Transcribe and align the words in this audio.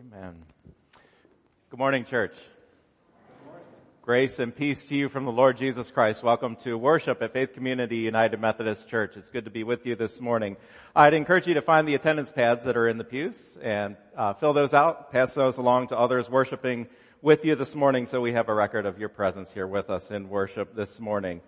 Amen. 0.00 0.34
Good 1.68 1.78
morning, 1.78 2.06
church. 2.06 2.32
Grace 4.00 4.38
and 4.38 4.56
peace 4.56 4.86
to 4.86 4.94
you 4.94 5.10
from 5.10 5.26
the 5.26 5.30
Lord 5.30 5.58
Jesus 5.58 5.90
Christ. 5.90 6.22
Welcome 6.22 6.56
to 6.64 6.78
worship 6.78 7.20
at 7.20 7.34
Faith 7.34 7.52
Community 7.52 7.98
United 7.98 8.40
Methodist 8.40 8.88
Church. 8.88 9.18
It's 9.18 9.28
good 9.28 9.44
to 9.44 9.50
be 9.50 9.62
with 9.62 9.84
you 9.84 9.96
this 9.96 10.18
morning. 10.18 10.56
I'd 10.96 11.12
encourage 11.12 11.46
you 11.46 11.52
to 11.52 11.60
find 11.60 11.86
the 11.86 11.96
attendance 11.96 12.32
pads 12.32 12.64
that 12.64 12.78
are 12.78 12.88
in 12.88 12.96
the 12.96 13.04
pews 13.04 13.36
and 13.60 13.98
uh, 14.16 14.32
fill 14.32 14.54
those 14.54 14.72
out, 14.72 15.12
pass 15.12 15.34
those 15.34 15.58
along 15.58 15.88
to 15.88 15.98
others 15.98 16.30
worshiping 16.30 16.86
with 17.20 17.44
you 17.44 17.54
this 17.54 17.74
morning 17.74 18.06
so 18.06 18.22
we 18.22 18.32
have 18.32 18.48
a 18.48 18.54
record 18.54 18.86
of 18.86 18.98
your 18.98 19.10
presence 19.10 19.52
here 19.52 19.66
with 19.66 19.90
us 19.90 20.10
in 20.10 20.30
worship 20.30 20.74
this 20.74 20.98
morning. 20.98 21.42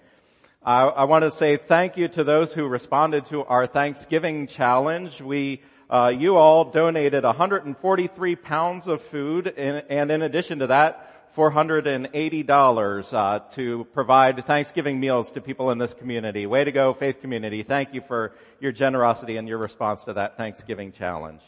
I, 0.63 0.83
I 0.83 1.05
want 1.05 1.23
to 1.23 1.31
say 1.31 1.57
thank 1.57 1.97
you 1.97 2.07
to 2.09 2.23
those 2.23 2.53
who 2.53 2.67
responded 2.67 3.25
to 3.27 3.45
our 3.45 3.67
Thanksgiving 3.67 4.47
challenge. 4.47 5.23
We 5.23 5.63
uh, 5.91 6.13
you 6.17 6.37
all 6.37 6.65
donated 6.65 7.25
143 7.25 8.37
pounds 8.37 8.87
of 8.87 9.03
food, 9.03 9.47
and, 9.57 9.85
and 9.89 10.11
in 10.11 10.23
addition 10.23 10.61
to 10.61 10.69
that, 10.69 11.35
$480 11.37 13.13
uh, 13.15 13.39
to 13.55 13.87
provide 13.95 14.45
Thanksgiving 14.45 15.01
meals 15.01 15.33
to 15.33 15.41
people 15.41 15.71
in 15.71 15.79
this 15.79 15.95
community. 15.95 16.47
Way 16.47 16.65
to 16.65 16.73
go, 16.73 16.93
Faith 16.93 17.21
Community. 17.21 17.63
Thank 17.63 17.95
you 17.95 18.03
for 18.03 18.33
your 18.61 18.73
generosity 18.73 19.39
and 19.39 19.49
your 19.49 19.59
response 19.59 20.03
to 20.05 20.13
that 20.15 20.37
Thanksgiving 20.37 20.93
challenge. 20.93 21.41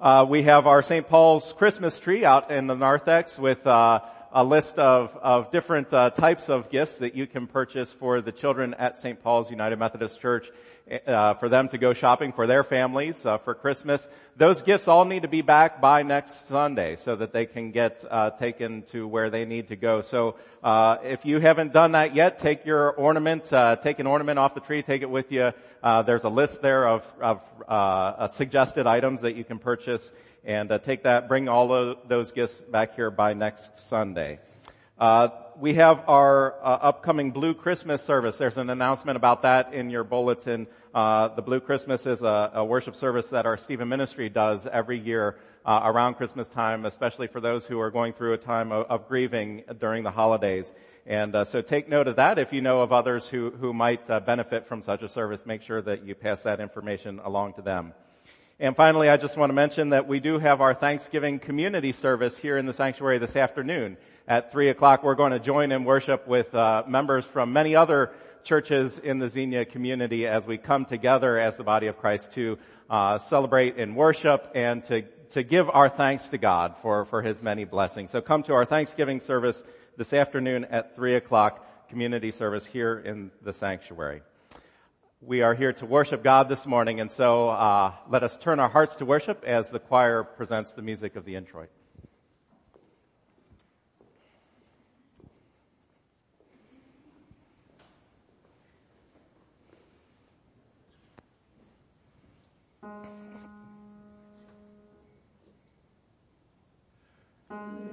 Uh, 0.00 0.24
we 0.28 0.44
have 0.44 0.66
our 0.66 0.82
St. 0.82 1.08
Paul's 1.08 1.52
Christmas 1.52 1.98
tree 1.98 2.24
out 2.24 2.50
in 2.50 2.68
the 2.68 2.74
narthex 2.74 3.38
with 3.38 3.66
uh, 3.66 4.00
a 4.32 4.44
list 4.44 4.78
of, 4.78 5.16
of 5.20 5.50
different 5.50 5.92
uh, 5.92 6.10
types 6.10 6.48
of 6.48 6.70
gifts 6.70 6.98
that 6.98 7.16
you 7.16 7.26
can 7.26 7.48
purchase 7.48 7.92
for 7.92 8.20
the 8.20 8.32
children 8.32 8.74
at 8.74 8.98
St. 9.00 9.20
Paul's 9.22 9.50
United 9.50 9.78
Methodist 9.78 10.20
Church 10.20 10.48
uh, 11.06 11.34
for 11.34 11.48
them 11.48 11.68
to 11.68 11.78
go 11.78 11.92
shopping 11.92 12.32
for 12.32 12.46
their 12.46 12.64
families 12.64 13.24
uh, 13.24 13.38
for 13.38 13.54
Christmas. 13.54 14.06
Those 14.36 14.62
gifts 14.62 14.88
all 14.88 15.04
need 15.04 15.22
to 15.22 15.28
be 15.28 15.42
back 15.42 15.80
by 15.80 16.02
next 16.02 16.46
Sunday 16.48 16.96
so 16.96 17.16
that 17.16 17.32
they 17.32 17.46
can 17.46 17.70
get 17.70 18.04
uh, 18.10 18.30
taken 18.30 18.82
to 18.90 19.06
where 19.06 19.30
they 19.30 19.44
need 19.44 19.68
to 19.68 19.76
go. 19.76 20.02
So 20.02 20.36
uh, 20.64 20.96
if 21.02 21.24
you 21.24 21.38
haven't 21.38 21.72
done 21.72 21.92
that 21.92 22.14
yet, 22.14 22.38
take 22.38 22.64
your 22.64 22.90
ornament, 22.92 23.52
uh, 23.52 23.76
take 23.76 23.98
an 23.98 24.06
ornament 24.06 24.38
off 24.38 24.54
the 24.54 24.60
tree, 24.60 24.82
take 24.82 25.02
it 25.02 25.10
with 25.10 25.30
you. 25.30 25.52
Uh, 25.82 26.02
there's 26.02 26.24
a 26.24 26.28
list 26.28 26.62
there 26.62 26.88
of, 26.88 27.12
of 27.20 28.32
suggested 28.32 28.86
items 28.86 29.22
that 29.22 29.36
you 29.36 29.44
can 29.44 29.58
purchase, 29.58 30.12
and 30.44 30.70
take 30.84 31.02
that. 31.04 31.28
Bring 31.28 31.48
all 31.48 31.72
of 31.72 32.08
those 32.08 32.32
gifts 32.32 32.60
back 32.60 32.96
here 32.96 33.10
by 33.10 33.34
next 33.34 33.88
Sunday. 33.88 34.40
Uh, 35.00 35.30
we 35.58 35.72
have 35.74 36.08
our 36.08 36.54
uh, 36.62 36.78
upcoming 36.82 37.30
Blue 37.30 37.54
Christmas 37.54 38.02
service. 38.02 38.36
There's 38.36 38.58
an 38.58 38.68
announcement 38.68 39.16
about 39.16 39.42
that 39.42 39.72
in 39.72 39.88
your 39.88 40.04
bulletin. 40.04 40.66
Uh, 40.92 41.28
the 41.28 41.42
Blue 41.42 41.60
Christmas 41.60 42.04
is 42.04 42.22
a, 42.22 42.50
a, 42.54 42.64
worship 42.64 42.96
service 42.96 43.26
that 43.26 43.46
our 43.46 43.56
Stephen 43.56 43.88
Ministry 43.88 44.28
does 44.28 44.66
every 44.66 44.98
year 44.98 45.36
uh, 45.64 45.82
around 45.84 46.14
Christmas 46.14 46.48
time, 46.48 46.84
especially 46.84 47.28
for 47.28 47.40
those 47.40 47.64
who 47.64 47.78
are 47.78 47.92
going 47.92 48.12
through 48.12 48.32
a 48.32 48.38
time 48.38 48.72
of, 48.72 48.86
of 48.86 49.06
grieving 49.06 49.62
during 49.78 50.02
the 50.02 50.10
holidays. 50.10 50.72
And 51.06 51.32
uh, 51.36 51.44
so 51.44 51.62
take 51.62 51.88
note 51.88 52.08
of 52.08 52.16
that. 52.16 52.40
If 52.40 52.52
you 52.52 52.60
know 52.60 52.80
of 52.80 52.92
others 52.92 53.28
who 53.28 53.50
who 53.50 53.72
might 53.72 54.10
uh, 54.10 54.18
benefit 54.18 54.66
from 54.66 54.82
such 54.82 55.02
a 55.02 55.08
service, 55.08 55.46
make 55.46 55.62
sure 55.62 55.80
that 55.80 56.04
you 56.04 56.16
pass 56.16 56.42
that 56.42 56.58
information 56.58 57.20
along 57.20 57.52
to 57.54 57.62
them. 57.62 57.92
And 58.58 58.74
finally, 58.74 59.08
I 59.08 59.16
just 59.16 59.36
want 59.36 59.50
to 59.50 59.54
mention 59.54 59.90
that 59.90 60.08
we 60.08 60.18
do 60.18 60.40
have 60.40 60.60
our 60.60 60.74
Thanksgiving 60.74 61.38
community 61.38 61.92
service 61.92 62.36
here 62.36 62.58
in 62.58 62.66
the 62.66 62.74
sanctuary 62.74 63.18
this 63.18 63.36
afternoon 63.36 63.96
at 64.26 64.50
three 64.50 64.70
o'clock. 64.70 65.04
We're 65.04 65.14
going 65.14 65.32
to 65.32 65.38
join 65.38 65.70
in 65.70 65.84
worship 65.84 66.26
with 66.26 66.52
uh, 66.52 66.82
members 66.88 67.24
from 67.24 67.52
many 67.52 67.76
other 67.76 68.10
churches 68.44 68.98
in 68.98 69.18
the 69.18 69.28
Xenia 69.28 69.64
community 69.64 70.26
as 70.26 70.46
we 70.46 70.58
come 70.58 70.84
together 70.84 71.38
as 71.38 71.56
the 71.56 71.64
body 71.64 71.86
of 71.86 71.98
Christ 71.98 72.32
to 72.32 72.58
uh, 72.88 73.18
celebrate 73.18 73.76
and 73.76 73.96
worship 73.96 74.50
and 74.54 74.84
to 74.86 75.02
to 75.32 75.44
give 75.44 75.70
our 75.70 75.88
thanks 75.88 76.28
to 76.28 76.38
God 76.38 76.74
for 76.82 77.04
for 77.04 77.22
His 77.22 77.42
many 77.42 77.64
blessings. 77.64 78.10
So 78.10 78.20
come 78.20 78.42
to 78.44 78.54
our 78.54 78.64
Thanksgiving 78.64 79.20
service 79.20 79.62
this 79.96 80.12
afternoon 80.12 80.64
at 80.66 80.96
three 80.96 81.14
o'clock, 81.14 81.88
community 81.88 82.30
service 82.30 82.64
here 82.64 82.98
in 82.98 83.30
the 83.42 83.52
sanctuary. 83.52 84.22
We 85.20 85.42
are 85.42 85.54
here 85.54 85.72
to 85.74 85.86
worship 85.86 86.24
God 86.24 86.48
this 86.48 86.64
morning, 86.64 87.00
and 87.00 87.10
so 87.10 87.48
uh, 87.48 87.92
let 88.08 88.22
us 88.22 88.38
turn 88.38 88.58
our 88.58 88.70
hearts 88.70 88.96
to 88.96 89.04
worship 89.04 89.44
as 89.44 89.68
the 89.68 89.78
choir 89.78 90.24
presents 90.24 90.72
the 90.72 90.82
music 90.82 91.16
of 91.16 91.24
the 91.24 91.36
introit. 91.36 91.68
Amen. 107.50 107.89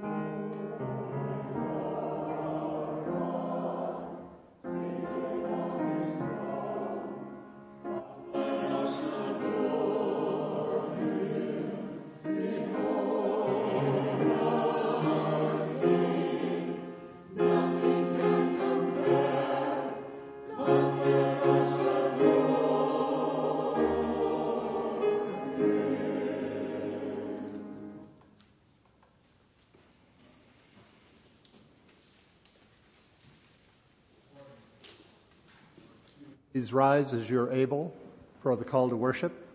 Please 36.52 36.72
rise 36.72 37.12
as 37.12 37.28
you're 37.28 37.52
able 37.52 37.94
for 38.42 38.56
the 38.56 38.64
call 38.64 38.88
to 38.88 38.96
worship. 38.96 39.46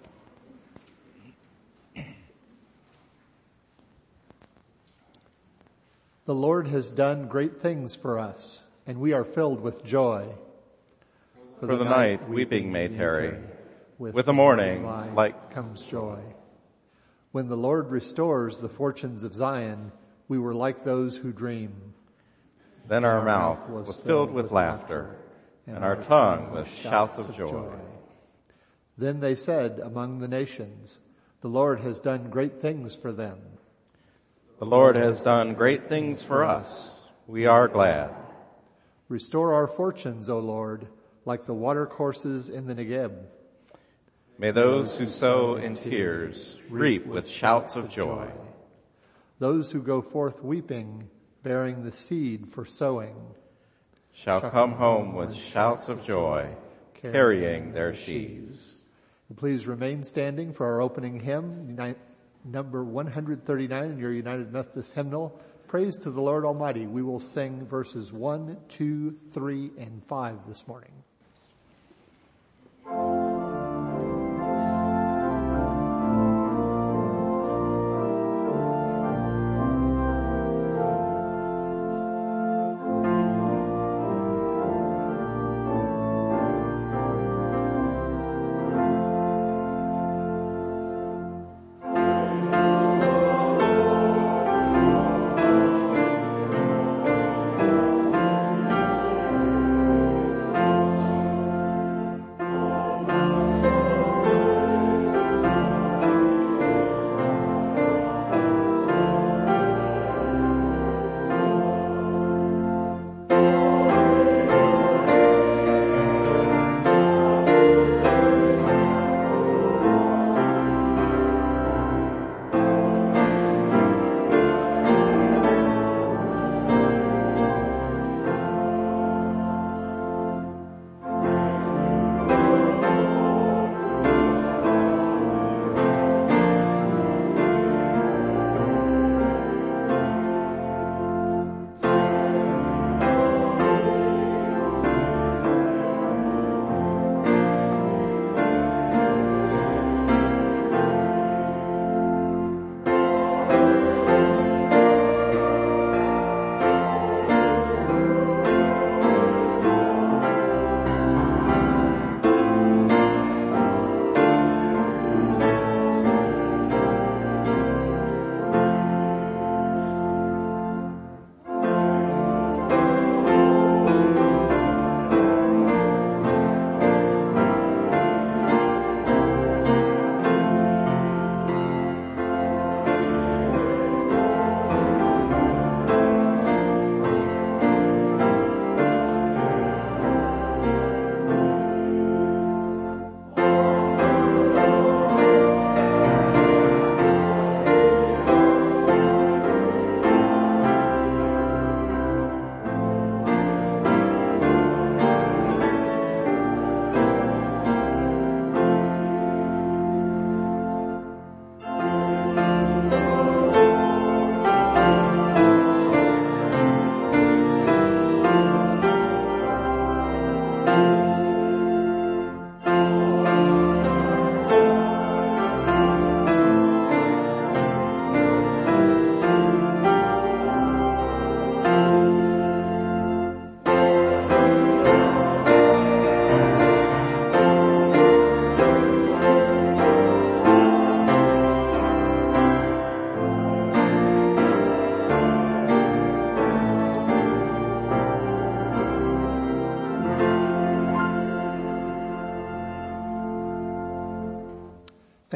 The 6.26 6.36
Lord 6.36 6.68
has 6.68 6.90
done 6.90 7.28
great 7.28 7.60
things 7.60 7.96
for 7.96 8.20
us, 8.20 8.64
and 8.86 9.00
we 9.00 9.12
are 9.12 9.26
filled 9.26 9.60
with 9.62 9.84
joy. 9.84 10.28
For, 11.60 11.68
for 11.68 11.76
the, 11.76 11.84
the, 11.84 11.90
night, 11.90 12.22
night 12.22 12.30
weeping 12.30 12.72
may 12.72 12.88
tarry. 12.88 13.40
With, 13.98 14.14
with 14.14 14.28
the 14.28 14.34
morning, 14.34 14.86
light 15.16 15.52
comes 15.52 15.86
joy. 15.86 16.20
When 17.32 17.50
the 17.50 17.58
Lord 17.58 17.90
restores 17.90 18.60
the 18.60 18.70
fortunes 18.70 19.24
of 19.24 19.34
Zion, 19.34 19.92
we 20.28 20.38
were 20.38 20.54
like 20.54 20.84
those 20.84 21.18
who 21.18 21.34
dream. 21.34 21.74
Then 22.88 23.04
our, 23.04 23.20
our 23.20 23.26
mouth 23.26 23.70
was 23.70 24.00
filled 24.00 24.32
with 24.32 24.52
laughter 24.52 25.18
and 25.68 25.84
our 25.84 25.96
tongue 25.96 26.52
with 26.52 26.68
shouts 26.68 27.20
of 27.20 27.36
joy. 27.36 27.72
Then 28.98 29.20
they 29.20 29.36
said 29.36 29.80
among 29.80 30.20
the 30.20 30.28
nations, 30.28 31.00
the 31.42 31.48
Lord 31.48 31.80
has 31.82 32.00
done 32.00 32.30
great 32.30 32.62
things 32.62 32.96
for 32.96 33.12
them. 33.12 33.40
The 34.60 34.66
Lord 34.66 34.96
has 34.96 35.24
done 35.24 35.56
great 35.56 35.90
things 35.90 36.22
for 36.22 36.44
us. 36.44 37.02
We 37.28 37.46
are 37.46 37.68
glad. 37.68 38.12
Restore 39.10 39.54
our 39.54 39.68
fortunes, 39.68 40.30
O 40.30 40.40
Lord, 40.40 40.88
like 41.26 41.46
the 41.46 41.54
watercourses 41.54 42.50
in 42.50 42.68
the 42.68 42.76
Negeb. 42.76 43.26
May 44.38 44.52
those 44.52 44.98
who 44.98 45.08
sow 45.08 45.56
in 45.56 45.76
tears 45.76 46.56
reap 46.70 47.06
with 47.06 47.28
shouts 47.28 47.76
of 47.76 47.90
joy. 47.90 48.30
Those 49.40 49.72
who 49.72 49.82
go 49.82 50.02
forth 50.02 50.44
weeping, 50.44 51.10
bearing 51.44 51.84
the 51.84 51.92
seed 51.92 52.48
for 52.48 52.66
sowing 52.66 53.16
shall 54.24 54.40
come 54.40 54.72
home 54.72 55.14
with 55.14 55.36
shouts 55.36 55.90
of 55.90 56.02
joy, 56.06 56.50
carrying 56.94 57.74
their 57.74 57.94
sheaves. 57.94 58.76
Please 59.36 59.68
remain 59.68 60.02
standing 60.04 60.54
for 60.54 60.66
our 60.66 60.82
opening 60.82 61.20
hymn, 61.20 61.76
number 62.46 62.86
139 62.86 63.84
in 63.84 63.98
your 63.98 64.14
United 64.14 64.54
Methodist 64.54 64.94
hymnal. 64.94 65.38
Praise 65.68 65.98
to 66.04 66.12
the 66.12 66.22
Lord 66.22 66.46
Almighty. 66.46 66.88
We 66.88 67.02
will 67.02 67.20
sing 67.20 67.66
verses 67.66 68.14
1, 68.14 68.58
2, 68.70 69.18
3, 69.34 69.72
and 69.78 70.02
5 70.06 70.48
this 70.48 70.68
morning. 70.70 70.92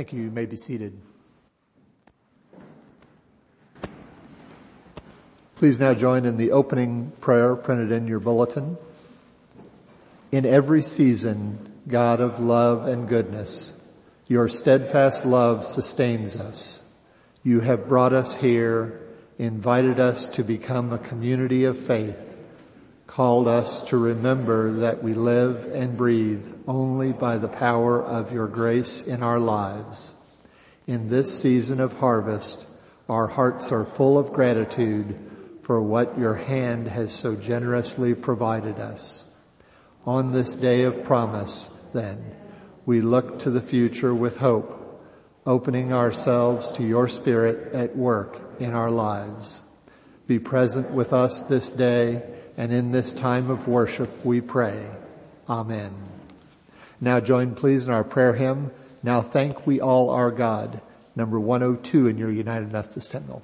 Thank 0.08 0.20
you. 0.20 0.24
You 0.24 0.32
may 0.32 0.46
be 0.46 0.56
seated. 0.56 0.98
Please 5.58 5.82
now 5.82 5.94
join 5.94 6.24
in 6.24 6.38
the 6.38 6.52
opening 6.54 7.12
prayer 7.20 7.58
printed 7.58 7.92
in 7.92 8.08
your 8.08 8.22
bulletin. 8.22 8.78
In 10.32 10.46
every 10.46 10.82
season, 10.82 11.60
God 11.90 12.22
of 12.22 12.40
love 12.40 12.88
and 12.88 13.10
goodness, 13.10 13.78
your 14.28 14.48
steadfast 14.48 15.26
love 15.26 15.66
sustains 15.66 16.38
us. 16.38 16.82
You 17.44 17.60
have 17.60 17.90
brought 17.90 18.14
us 18.14 18.34
here, 18.34 19.02
invited 19.38 20.00
us 20.00 20.28
to 20.28 20.44
become 20.46 20.94
a 20.94 21.00
community 21.00 21.66
of 21.66 21.78
faith, 21.78 22.18
called 23.08 23.48
us 23.48 23.82
to 23.84 23.98
remember 23.98 24.80
that 24.82 25.02
we 25.02 25.14
live 25.14 25.66
and 25.74 25.98
breathe 25.98 26.46
only 26.68 27.14
by 27.14 27.38
the 27.38 27.48
power 27.48 28.04
of 28.04 28.34
your 28.34 28.48
grace 28.48 29.02
in 29.02 29.24
our 29.24 29.40
lives. 29.40 30.14
In 30.86 31.10
this 31.10 31.42
season 31.42 31.80
of 31.80 31.94
harvest, 31.94 32.66
our 33.10 33.28
hearts 33.28 33.72
are 33.72 33.86
full 33.86 34.20
of 34.20 34.34
gratitude 34.34 35.18
for 35.64 35.82
what 35.82 36.20
your 36.20 36.36
hand 36.36 36.88
has 36.88 37.14
so 37.14 37.36
generously 37.36 38.14
provided 38.14 38.78
us. 38.78 39.24
On 40.06 40.32
this 40.32 40.56
day 40.56 40.84
of 40.84 41.04
promise, 41.04 41.70
then, 41.94 42.36
we 42.86 43.02
look 43.02 43.40
to 43.40 43.50
the 43.50 43.62
future 43.62 44.14
with 44.14 44.38
hope, 44.38 45.02
opening 45.46 45.94
ourselves 45.94 46.72
to 46.72 46.84
your 46.84 47.08
spirit 47.08 47.74
at 47.74 47.96
work 47.96 48.60
in 48.60 48.74
our 48.74 48.92
lives. 48.92 49.62
Be 50.26 50.40
present 50.40 50.92
with 50.92 51.14
us 51.14 51.42
this 51.44 51.72
day 51.72 52.24
and 52.58 52.74
in 52.74 52.92
this 52.92 53.14
time 53.14 53.50
of 53.50 53.68
worship 53.68 54.26
we 54.26 54.42
pray. 54.42 54.90
Amen. 55.48 55.94
Now 57.00 57.20
join 57.20 57.56
please 57.56 57.86
in 57.86 57.94
our 57.94 58.04
prayer 58.04 58.34
hymn, 58.34 58.72
Now 59.04 59.22
Thank 59.22 59.68
We 59.68 59.80
All 59.80 60.10
Our 60.10 60.32
God, 60.32 60.82
number 61.16 61.40
102 61.40 62.08
in 62.08 62.18
your 62.18 62.32
United 62.32 62.72
Methodist 62.72 63.12
hymnal. 63.12 63.44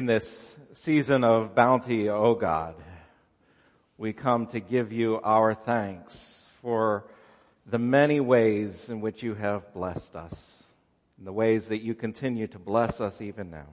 In 0.00 0.06
this 0.06 0.56
season 0.72 1.24
of 1.24 1.54
bounty, 1.54 2.08
O 2.08 2.34
God, 2.34 2.74
we 3.98 4.14
come 4.14 4.46
to 4.46 4.58
give 4.58 4.92
you 4.92 5.20
our 5.22 5.52
thanks 5.52 6.46
for 6.62 7.04
the 7.66 7.76
many 7.76 8.18
ways 8.18 8.88
in 8.88 9.02
which 9.02 9.22
you 9.22 9.34
have 9.34 9.74
blessed 9.74 10.16
us, 10.16 10.64
and 11.18 11.26
the 11.26 11.34
ways 11.34 11.68
that 11.68 11.82
you 11.82 11.94
continue 11.94 12.46
to 12.46 12.58
bless 12.58 13.02
us 13.02 13.20
even 13.20 13.50
now. 13.50 13.66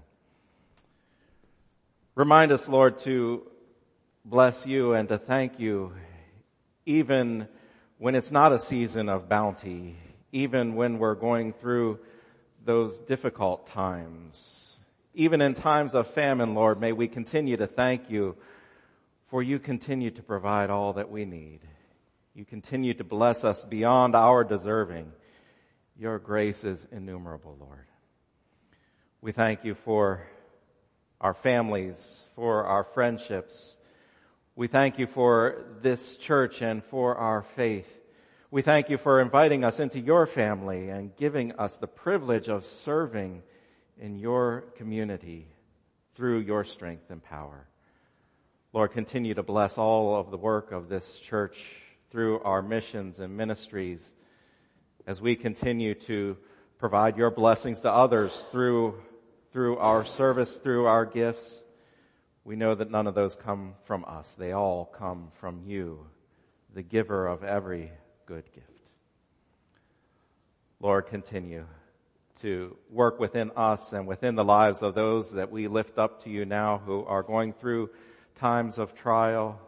Remind 2.13 2.51
us, 2.51 2.67
Lord, 2.67 2.99
to 3.05 3.49
bless 4.25 4.65
you 4.65 4.95
and 4.95 5.07
to 5.07 5.17
thank 5.17 5.61
you 5.61 5.93
even 6.85 7.47
when 7.99 8.15
it's 8.15 8.31
not 8.31 8.51
a 8.51 8.59
season 8.59 9.07
of 9.07 9.29
bounty, 9.29 9.95
even 10.33 10.75
when 10.75 10.99
we're 10.99 11.15
going 11.15 11.53
through 11.53 11.99
those 12.65 12.99
difficult 12.99 13.67
times. 13.67 14.66
Even 15.19 15.41
in 15.41 15.55
times 15.55 15.95
of 15.95 16.05
famine, 16.13 16.53
Lord, 16.53 16.79
may 16.79 16.91
we 16.91 17.07
continue 17.07 17.57
to 17.57 17.65
thank 17.65 18.11
you 18.11 18.37
for 19.29 19.41
you 19.41 19.57
continue 19.57 20.11
to 20.11 20.21
provide 20.21 20.69
all 20.69 20.93
that 20.93 21.09
we 21.09 21.25
need. 21.25 21.61
You 22.35 22.45
continue 22.45 22.93
to 22.93 23.03
bless 23.03 23.43
us 23.43 23.65
beyond 23.65 24.15
our 24.15 24.43
deserving. 24.43 25.11
Your 25.97 26.19
grace 26.19 26.63
is 26.63 26.85
innumerable, 26.91 27.57
Lord. 27.59 27.87
We 29.19 29.31
thank 29.31 29.65
you 29.65 29.73
for 29.73 30.21
our 31.19 31.33
families, 31.33 32.27
for 32.35 32.65
our 32.65 32.83
friendships. 32.83 33.75
We 34.55 34.67
thank 34.67 34.99
you 34.99 35.07
for 35.07 35.65
this 35.81 36.15
church 36.17 36.61
and 36.61 36.83
for 36.83 37.15
our 37.15 37.41
faith. 37.55 37.91
We 38.51 38.61
thank 38.61 38.91
you 38.91 38.99
for 38.99 39.19
inviting 39.19 39.63
us 39.63 39.79
into 39.79 39.99
your 39.99 40.27
family 40.27 40.89
and 40.89 41.15
giving 41.17 41.53
us 41.53 41.75
the 41.77 41.87
privilege 41.87 42.49
of 42.49 42.65
serving 42.65 43.41
in 43.99 44.17
your 44.17 44.61
community 44.75 45.47
through 46.15 46.39
your 46.39 46.63
strength 46.63 47.09
and 47.09 47.23
power. 47.23 47.67
Lord, 48.73 48.91
continue 48.91 49.33
to 49.33 49.43
bless 49.43 49.77
all 49.77 50.15
of 50.15 50.31
the 50.31 50.37
work 50.37 50.71
of 50.71 50.89
this 50.89 51.19
church 51.19 51.57
through 52.11 52.39
our 52.41 52.61
missions 52.61 53.19
and 53.19 53.35
ministries 53.35 54.13
as 55.05 55.21
we 55.21 55.35
continue 55.35 55.93
to 55.93 56.37
provide 56.77 57.17
your 57.17 57.31
blessings 57.31 57.79
to 57.81 57.91
others 57.91 58.45
through, 58.51 59.01
through 59.51 59.77
our 59.77 60.05
service, 60.05 60.57
through 60.57 60.85
our 60.85 61.05
gifts. 61.05 61.63
We 62.43 62.55
know 62.55 62.75
that 62.75 62.91
none 62.91 63.07
of 63.07 63.15
those 63.15 63.35
come 63.35 63.73
from 63.85 64.05
us. 64.05 64.35
They 64.37 64.51
all 64.51 64.85
come 64.85 65.31
from 65.39 65.61
you, 65.65 66.07
the 66.73 66.83
giver 66.83 67.27
of 67.27 67.43
every 67.43 67.91
good 68.25 68.45
gift. 68.53 68.67
Lord, 70.79 71.07
continue 71.07 71.65
to 72.41 72.77
work 72.89 73.19
within 73.19 73.51
us 73.55 73.93
and 73.93 74.07
within 74.07 74.35
the 74.35 74.43
lives 74.43 74.81
of 74.81 74.95
those 74.95 75.31
that 75.31 75.51
we 75.51 75.67
lift 75.67 75.97
up 75.97 76.23
to 76.23 76.29
you 76.29 76.45
now 76.45 76.77
who 76.77 77.03
are 77.05 77.23
going 77.23 77.53
through 77.53 77.89
times 78.35 78.77
of 78.77 78.93
trial, 78.95 79.59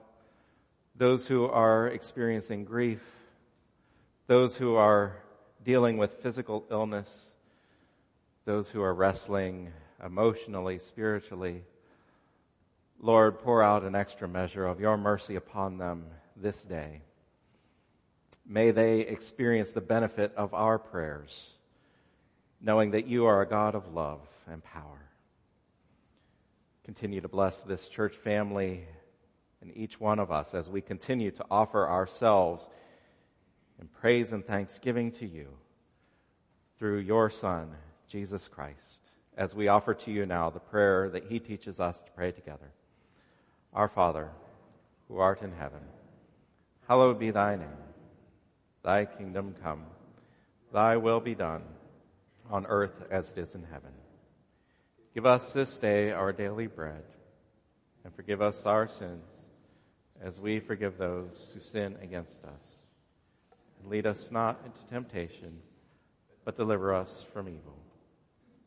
those 0.96 1.26
who 1.26 1.46
are 1.46 1.88
experiencing 1.88 2.66
grief, 2.66 3.02
those 4.28 4.56
who 4.56 4.76
are 4.76 5.18
dealing 5.64 5.98
with 5.98 6.20
physical 6.20 6.66
illness, 6.70 7.34
those 8.46 8.70
who 8.70 8.82
are 8.82 8.94
wrestling 8.94 9.72
emotionally, 10.04 10.80
spiritually. 10.80 11.64
Lord, 13.00 13.40
pour 13.40 13.64
out 13.64 13.84
an 13.84 13.96
extra 13.96 14.28
measure 14.28 14.66
of 14.66 14.80
your 14.80 14.98
mercy 14.98 15.36
upon 15.36 15.78
them 15.78 16.06
this 16.36 16.64
day. 16.64 17.02
May 18.46 18.72
they 18.72 19.02
experience 19.02 19.72
the 19.72 19.82
benefit 19.82 20.34
of 20.36 20.54
our 20.54 20.80
prayers, 20.80 21.52
knowing 22.62 22.92
that 22.92 23.08
you 23.08 23.26
are 23.26 23.42
a 23.42 23.48
God 23.48 23.76
of 23.76 23.94
love 23.94 24.22
and 24.48 24.64
power. 24.64 25.10
Continue 26.84 27.22
to 27.22 27.28
bless 27.28 27.62
this 27.62 27.88
church 27.88 28.16
family 28.24 28.86
and 29.62 29.76
each 29.76 30.00
one 30.00 30.20
of 30.20 30.32
us 30.32 30.54
as 30.54 30.68
we 30.68 30.82
continue 30.82 31.32
to 31.32 31.46
offer 31.50 31.88
ourselves 31.88 32.68
in 33.80 33.88
praise 33.88 34.32
and 34.32 34.46
thanksgiving 34.46 35.12
to 35.12 35.26
you 35.26 35.48
through 36.78 37.00
your 37.00 37.30
Son, 37.30 37.76
Jesus 38.10 38.48
Christ, 38.48 39.02
as 39.38 39.54
we 39.54 39.68
offer 39.68 39.94
to 39.94 40.12
you 40.12 40.26
now 40.26 40.50
the 40.50 40.60
prayer 40.60 41.10
that 41.10 41.26
he 41.26 41.40
teaches 41.40 41.80
us 41.80 42.02
to 42.02 42.12
pray 42.12 42.32
together. 42.32 42.72
Our 43.74 43.88
Father, 43.88 44.30
who 45.08 45.20
art 45.20 45.42
in 45.42 45.52
heaven, 45.52 45.82
hallowed 46.88 47.20
be 47.20 47.32
thy 47.32 47.56
name. 47.56 47.68
Thy 48.84 49.06
kingdom 49.06 49.56
come. 49.62 49.84
Thy 50.74 50.98
will 50.98 51.20
be 51.20 51.36
done 51.36 51.64
on 52.50 52.66
earth 52.66 53.04
as 53.12 53.30
it 53.30 53.38
is 53.38 53.56
in 53.56 53.64
heaven. 53.64 53.92
Give 55.14 55.26
us 55.26 55.52
this 55.52 55.78
day 55.78 56.12
our 56.12 56.32
daily 56.32 56.68
bread 56.68 57.04
and 58.04 58.14
forgive 58.16 58.42
us 58.42 58.66
our 58.66 58.88
sins 58.88 59.26
as 60.22 60.40
we 60.40 60.60
forgive 60.60 60.98
those 60.98 61.52
who 61.54 61.60
sin 61.60 61.96
against 62.02 62.44
us. 62.44 62.90
And 63.80 63.90
lead 63.90 64.06
us 64.06 64.30
not 64.32 64.60
into 64.66 64.80
temptation, 64.90 65.60
but 66.44 66.58
deliver 66.58 66.94
us 66.94 67.26
from 67.34 67.48
evil. 67.48 67.78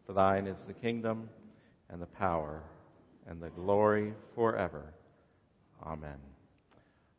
For 0.07 0.15
thine 0.15 0.47
is 0.47 0.61
the 0.61 0.73
kingdom 0.73 1.29
and 1.91 2.01
the 2.01 2.07
power 2.07 2.63
and 3.27 3.41
the 3.41 3.51
glory 3.51 4.15
forever. 4.35 4.95
Amen. 5.83 6.19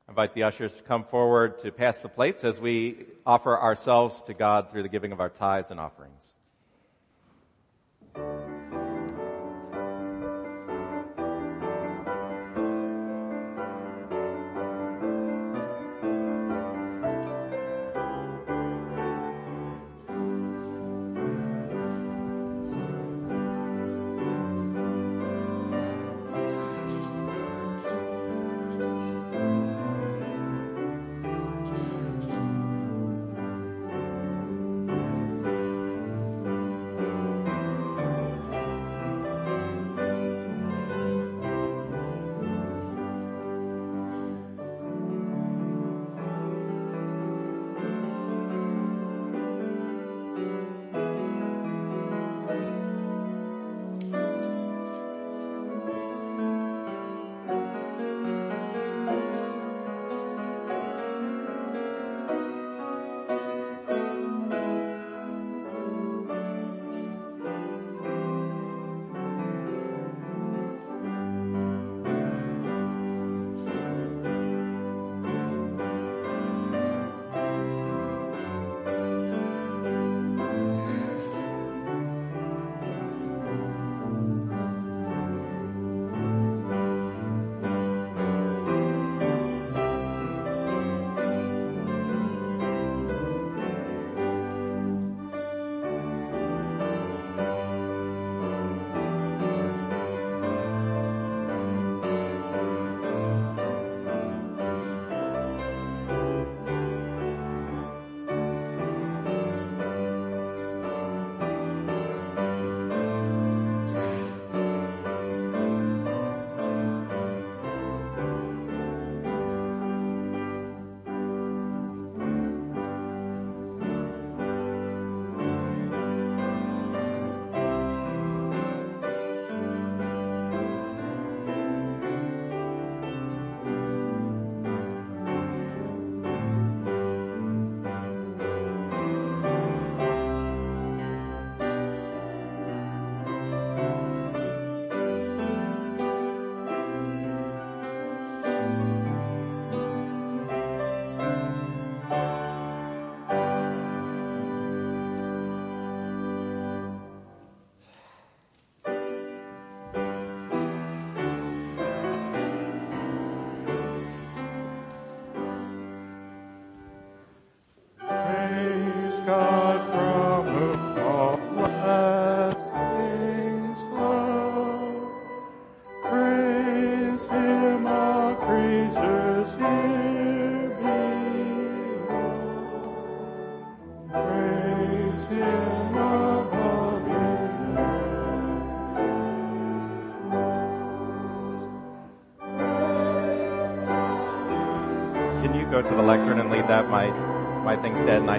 I 0.07 0.11
invite 0.11 0.33
the 0.33 0.43
ushers 0.43 0.75
to 0.75 0.83
come 0.83 1.05
forward 1.05 1.61
to 1.63 1.71
pass 1.71 2.01
the 2.01 2.09
plates 2.09 2.43
as 2.43 2.59
we 2.59 3.05
offer 3.25 3.57
ourselves 3.57 4.21
to 4.23 4.33
God 4.33 4.71
through 4.71 4.83
the 4.83 4.89
giving 4.89 5.11
of 5.11 5.19
our 5.19 5.29
tithes 5.29 5.71
and 5.71 5.79
offerings. 5.79 6.32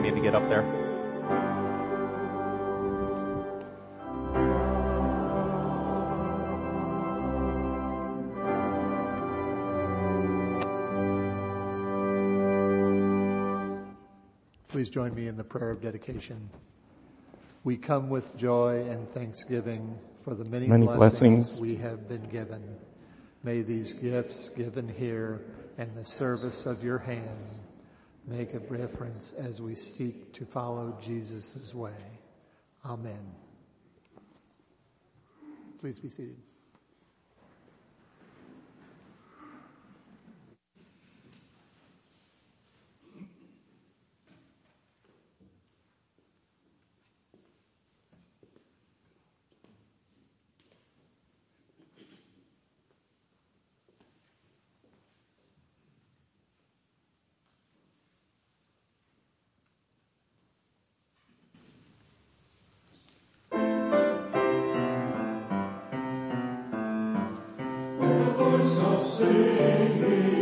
Need 0.04 0.14
to 0.14 0.20
get 0.20 0.34
up 0.34 0.46
there. 0.50 0.62
Please 14.68 14.90
join 14.90 15.14
me 15.14 15.28
in 15.28 15.36
the 15.36 15.44
prayer 15.44 15.70
of 15.70 15.80
dedication. 15.80 16.50
We 17.62 17.76
come 17.76 18.10
with 18.10 18.36
joy 18.36 18.84
and 18.88 19.08
thanksgiving 19.12 19.96
for 20.24 20.34
the 20.34 20.44
many, 20.44 20.66
Many 20.66 20.86
blessings, 20.86 21.46
blessings. 21.46 21.60
we 21.60 21.76
have 21.76 22.08
been 22.08 22.28
given. 22.28 22.62
May 23.44 23.62
these 23.62 23.92
gifts 23.92 24.48
given 24.50 24.88
here 24.88 25.42
and 25.78 25.94
the 25.94 26.04
service 26.04 26.66
of 26.66 26.82
your 26.82 26.98
hand 26.98 27.63
make 28.26 28.54
a 28.54 28.60
difference 28.60 29.32
as 29.32 29.60
we 29.60 29.74
seek 29.74 30.32
to 30.34 30.44
follow 30.44 30.98
Jesus' 31.02 31.74
way. 31.74 31.92
Amen. 32.84 33.34
Please 35.80 36.00
be 36.00 36.08
seated. 36.08 36.53
sing. 69.04 70.00
me 70.00 70.33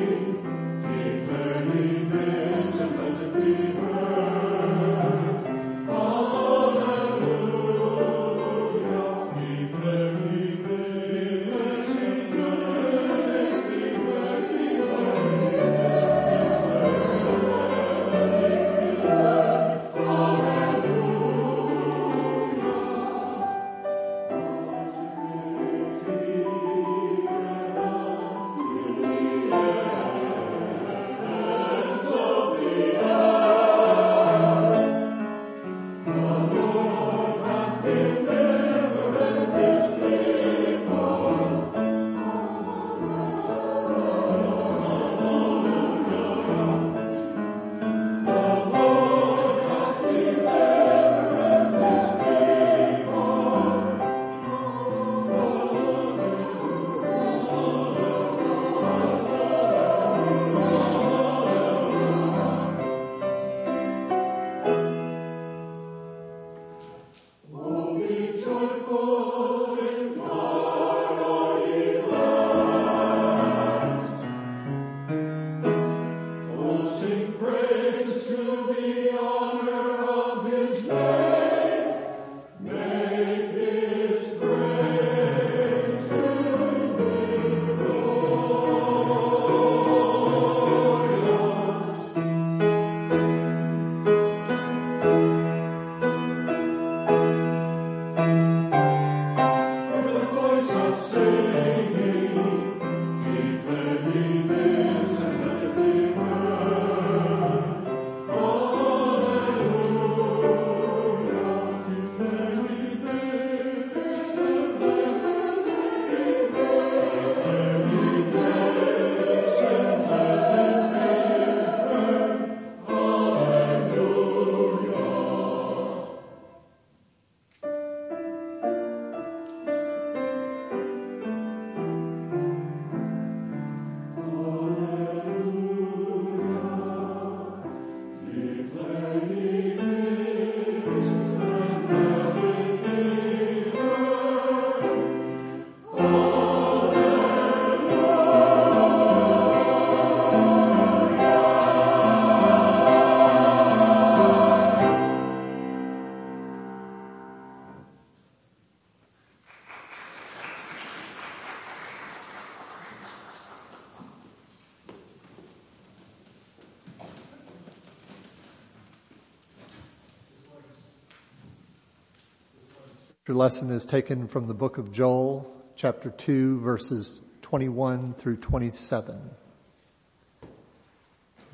Your 173.33 173.39
lesson 173.39 173.71
is 173.71 173.87
taken 173.87 174.29
from 174.29 174.47
the 174.47 174.53
book 174.53 174.77
of 174.77 174.93
Joel, 174.93 175.51
chapter 175.75 176.11
2, 176.11 176.61
verses 176.61 177.23
21 177.41 178.13
through 178.13 178.37
27. 178.37 179.19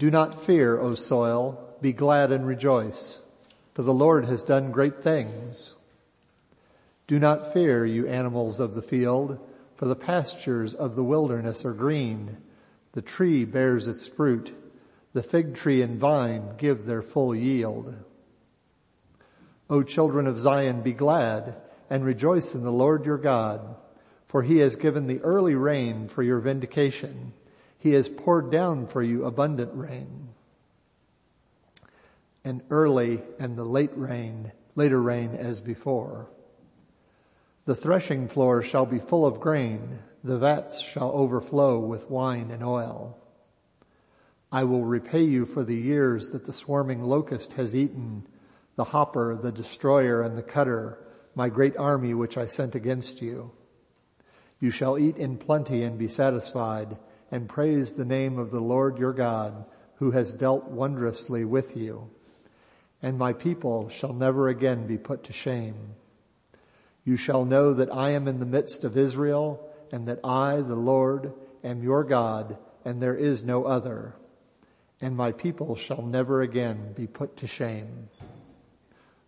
Do 0.00 0.10
not 0.10 0.42
fear, 0.44 0.80
O 0.80 0.96
soil, 0.96 1.76
be 1.80 1.92
glad 1.92 2.32
and 2.32 2.44
rejoice, 2.44 3.22
for 3.74 3.84
the 3.84 3.94
Lord 3.94 4.24
has 4.24 4.42
done 4.42 4.72
great 4.72 5.04
things. 5.04 5.72
Do 7.06 7.20
not 7.20 7.52
fear, 7.52 7.86
you 7.86 8.08
animals 8.08 8.58
of 8.58 8.74
the 8.74 8.82
field, 8.82 9.38
for 9.76 9.86
the 9.86 9.94
pastures 9.94 10.74
of 10.74 10.96
the 10.96 11.04
wilderness 11.04 11.64
are 11.64 11.74
green. 11.74 12.38
The 12.90 13.02
tree 13.02 13.44
bears 13.44 13.86
its 13.86 14.08
fruit. 14.08 14.52
The 15.12 15.22
fig 15.22 15.54
tree 15.54 15.82
and 15.82 16.00
vine 16.00 16.56
give 16.58 16.86
their 16.86 17.02
full 17.02 17.36
yield. 17.36 17.94
O 19.70 19.84
children 19.84 20.26
of 20.26 20.40
Zion, 20.40 20.82
be 20.82 20.92
glad 20.92 21.54
and 21.90 22.04
rejoice 22.04 22.54
in 22.54 22.62
the 22.62 22.72
Lord 22.72 23.04
your 23.04 23.18
God, 23.18 23.76
for 24.26 24.42
he 24.42 24.58
has 24.58 24.76
given 24.76 25.06
the 25.06 25.20
early 25.20 25.54
rain 25.54 26.08
for 26.08 26.22
your 26.22 26.38
vindication. 26.38 27.32
He 27.78 27.92
has 27.92 28.08
poured 28.08 28.50
down 28.50 28.86
for 28.86 29.02
you 29.02 29.24
abundant 29.24 29.70
rain. 29.74 30.28
And 32.44 32.62
early 32.70 33.22
and 33.38 33.56
the 33.56 33.64
late 33.64 33.92
rain, 33.94 34.52
later 34.74 35.00
rain 35.00 35.34
as 35.34 35.60
before. 35.60 36.28
The 37.64 37.74
threshing 37.74 38.28
floor 38.28 38.62
shall 38.62 38.86
be 38.86 38.98
full 38.98 39.26
of 39.26 39.40
grain. 39.40 39.98
The 40.24 40.38
vats 40.38 40.80
shall 40.80 41.10
overflow 41.12 41.78
with 41.78 42.10
wine 42.10 42.50
and 42.50 42.64
oil. 42.64 43.18
I 44.50 44.64
will 44.64 44.84
repay 44.84 45.24
you 45.24 45.44
for 45.44 45.62
the 45.62 45.76
years 45.76 46.30
that 46.30 46.46
the 46.46 46.52
swarming 46.52 47.02
locust 47.02 47.52
has 47.52 47.74
eaten, 47.76 48.26
the 48.76 48.84
hopper, 48.84 49.36
the 49.36 49.52
destroyer, 49.52 50.22
and 50.22 50.38
the 50.38 50.42
cutter, 50.42 50.98
my 51.34 51.48
great 51.48 51.76
army 51.76 52.14
which 52.14 52.36
I 52.36 52.46
sent 52.46 52.74
against 52.74 53.22
you. 53.22 53.52
You 54.60 54.70
shall 54.70 54.98
eat 54.98 55.16
in 55.16 55.38
plenty 55.38 55.82
and 55.82 55.98
be 55.98 56.08
satisfied, 56.08 56.98
and 57.30 57.48
praise 57.48 57.92
the 57.92 58.04
name 58.04 58.38
of 58.38 58.50
the 58.50 58.60
Lord 58.60 58.98
your 58.98 59.12
God, 59.12 59.64
who 59.96 60.10
has 60.12 60.34
dealt 60.34 60.64
wondrously 60.64 61.44
with 61.44 61.76
you. 61.76 62.10
And 63.02 63.18
my 63.18 63.32
people 63.32 63.88
shall 63.88 64.12
never 64.12 64.48
again 64.48 64.86
be 64.86 64.98
put 64.98 65.24
to 65.24 65.32
shame. 65.32 65.94
You 67.04 67.16
shall 67.16 67.44
know 67.44 67.74
that 67.74 67.92
I 67.92 68.10
am 68.10 68.26
in 68.26 68.40
the 68.40 68.46
midst 68.46 68.84
of 68.84 68.96
Israel, 68.96 69.68
and 69.92 70.08
that 70.08 70.20
I, 70.24 70.56
the 70.56 70.74
Lord, 70.74 71.32
am 71.62 71.82
your 71.82 72.04
God, 72.04 72.58
and 72.84 73.00
there 73.00 73.16
is 73.16 73.44
no 73.44 73.64
other 73.64 74.14
and 75.00 75.16
my 75.16 75.32
people 75.32 75.76
shall 75.76 76.02
never 76.02 76.42
again 76.42 76.92
be 76.96 77.06
put 77.06 77.36
to 77.38 77.46
shame. 77.46 78.08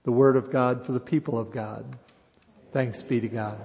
The 0.04 0.12
word 0.12 0.36
of 0.36 0.50
God 0.50 0.86
for 0.86 0.92
the 0.92 1.00
people 1.00 1.38
of 1.38 1.50
God. 1.50 1.84
Thanks 2.72 3.02
be 3.02 3.20
to 3.20 3.28
God. 3.28 3.60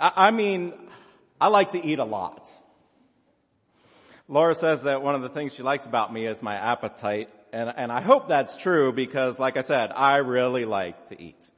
I 0.00 0.30
mean, 0.30 0.72
I 1.38 1.48
like 1.48 1.72
to 1.72 1.84
eat 1.84 1.98
a 1.98 2.04
lot. 2.04 2.48
Laura 4.30 4.54
says 4.54 4.84
that 4.84 5.02
one 5.02 5.16
of 5.16 5.22
the 5.22 5.28
things 5.28 5.52
she 5.54 5.64
likes 5.64 5.86
about 5.86 6.12
me 6.12 6.24
is 6.24 6.40
my 6.40 6.54
appetite, 6.54 7.28
and, 7.52 7.74
and 7.76 7.90
I 7.90 8.00
hope 8.00 8.28
that's 8.28 8.54
true 8.54 8.92
because, 8.92 9.40
like 9.40 9.56
I 9.56 9.62
said, 9.62 9.90
I 9.90 10.18
really 10.18 10.64
like 10.64 11.08
to 11.08 11.20
eat. 11.20 11.50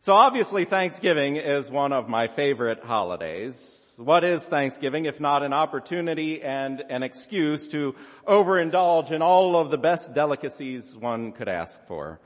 So 0.00 0.12
obviously 0.12 0.66
Thanksgiving 0.66 1.36
is 1.36 1.70
one 1.70 1.94
of 1.94 2.06
my 2.06 2.26
favorite 2.26 2.84
holidays. 2.84 3.94
What 3.96 4.24
is 4.24 4.44
Thanksgiving 4.44 5.06
if 5.06 5.20
not 5.20 5.42
an 5.42 5.54
opportunity 5.54 6.42
and 6.42 6.84
an 6.90 7.02
excuse 7.02 7.66
to 7.68 7.94
overindulge 8.26 9.10
in 9.10 9.22
all 9.22 9.56
of 9.56 9.70
the 9.70 9.78
best 9.78 10.12
delicacies 10.12 10.94
one 10.94 11.32
could 11.32 11.48
ask 11.48 11.82
for? 11.86 12.20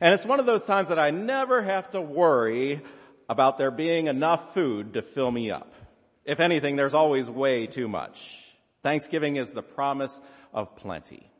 And 0.00 0.14
it's 0.14 0.24
one 0.24 0.38
of 0.38 0.46
those 0.46 0.64
times 0.64 0.90
that 0.90 1.00
I 1.00 1.10
never 1.10 1.62
have 1.62 1.90
to 1.90 2.00
worry 2.00 2.80
about 3.28 3.58
there 3.58 3.72
being 3.72 4.06
enough 4.06 4.54
food 4.54 4.94
to 4.94 5.02
fill 5.02 5.32
me 5.32 5.50
up. 5.50 5.74
If 6.24 6.38
anything, 6.38 6.76
there's 6.76 6.94
always 6.94 7.28
way 7.28 7.66
too 7.66 7.88
much. 7.88 8.43
Thanksgiving 8.84 9.36
is 9.36 9.54
the 9.54 9.62
promise 9.62 10.20
of 10.52 10.76
plenty. 10.76 11.30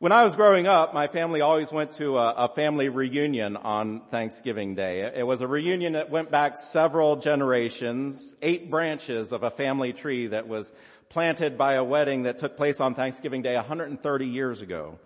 When 0.00 0.10
I 0.10 0.24
was 0.24 0.34
growing 0.34 0.66
up, 0.66 0.92
my 0.92 1.06
family 1.06 1.40
always 1.40 1.70
went 1.70 1.92
to 1.92 2.18
a, 2.18 2.30
a, 2.32 2.48
family 2.48 2.88
reunion 2.88 3.56
on 3.56 4.00
Thanksgiving 4.10 4.74
Day. 4.74 5.12
It 5.14 5.24
was 5.24 5.40
a 5.42 5.46
reunion 5.46 5.92
that 5.92 6.10
went 6.10 6.32
back 6.32 6.58
several 6.58 7.14
generations, 7.14 8.34
eight 8.42 8.68
branches 8.68 9.30
of 9.30 9.44
a 9.44 9.50
family 9.50 9.92
tree 9.92 10.26
that 10.26 10.48
was 10.48 10.72
planted 11.08 11.56
by 11.56 11.74
a 11.74 11.84
wedding 11.84 12.24
that 12.24 12.38
took 12.38 12.56
place 12.56 12.80
on 12.80 12.96
Thanksgiving 12.96 13.42
Day 13.42 13.54
130 13.54 14.26
years 14.26 14.60
ago. 14.60 14.98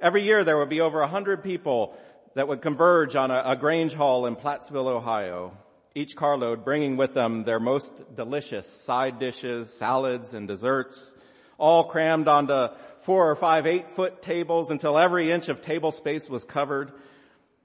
Every 0.00 0.22
year 0.22 0.44
there 0.44 0.56
would 0.56 0.70
be 0.70 0.80
over 0.80 1.00
100 1.00 1.44
people 1.44 1.94
that 2.36 2.48
would 2.48 2.62
converge 2.62 3.16
on 3.16 3.30
a, 3.30 3.42
a 3.44 3.56
Grange 3.56 3.92
Hall 3.92 4.24
in 4.24 4.34
Plattsville, 4.34 4.86
Ohio. 4.86 5.52
Each 5.98 6.14
carload 6.14 6.64
bringing 6.64 6.96
with 6.96 7.14
them 7.14 7.42
their 7.42 7.58
most 7.58 8.14
delicious 8.14 8.68
side 8.68 9.18
dishes, 9.18 9.76
salads, 9.76 10.32
and 10.32 10.46
desserts, 10.46 11.12
all 11.58 11.82
crammed 11.82 12.28
onto 12.28 12.68
four 13.00 13.28
or 13.28 13.34
five 13.34 13.66
eight 13.66 13.90
foot 13.90 14.22
tables 14.22 14.70
until 14.70 14.96
every 14.96 15.32
inch 15.32 15.48
of 15.48 15.60
table 15.60 15.90
space 15.90 16.30
was 16.30 16.44
covered. 16.44 16.92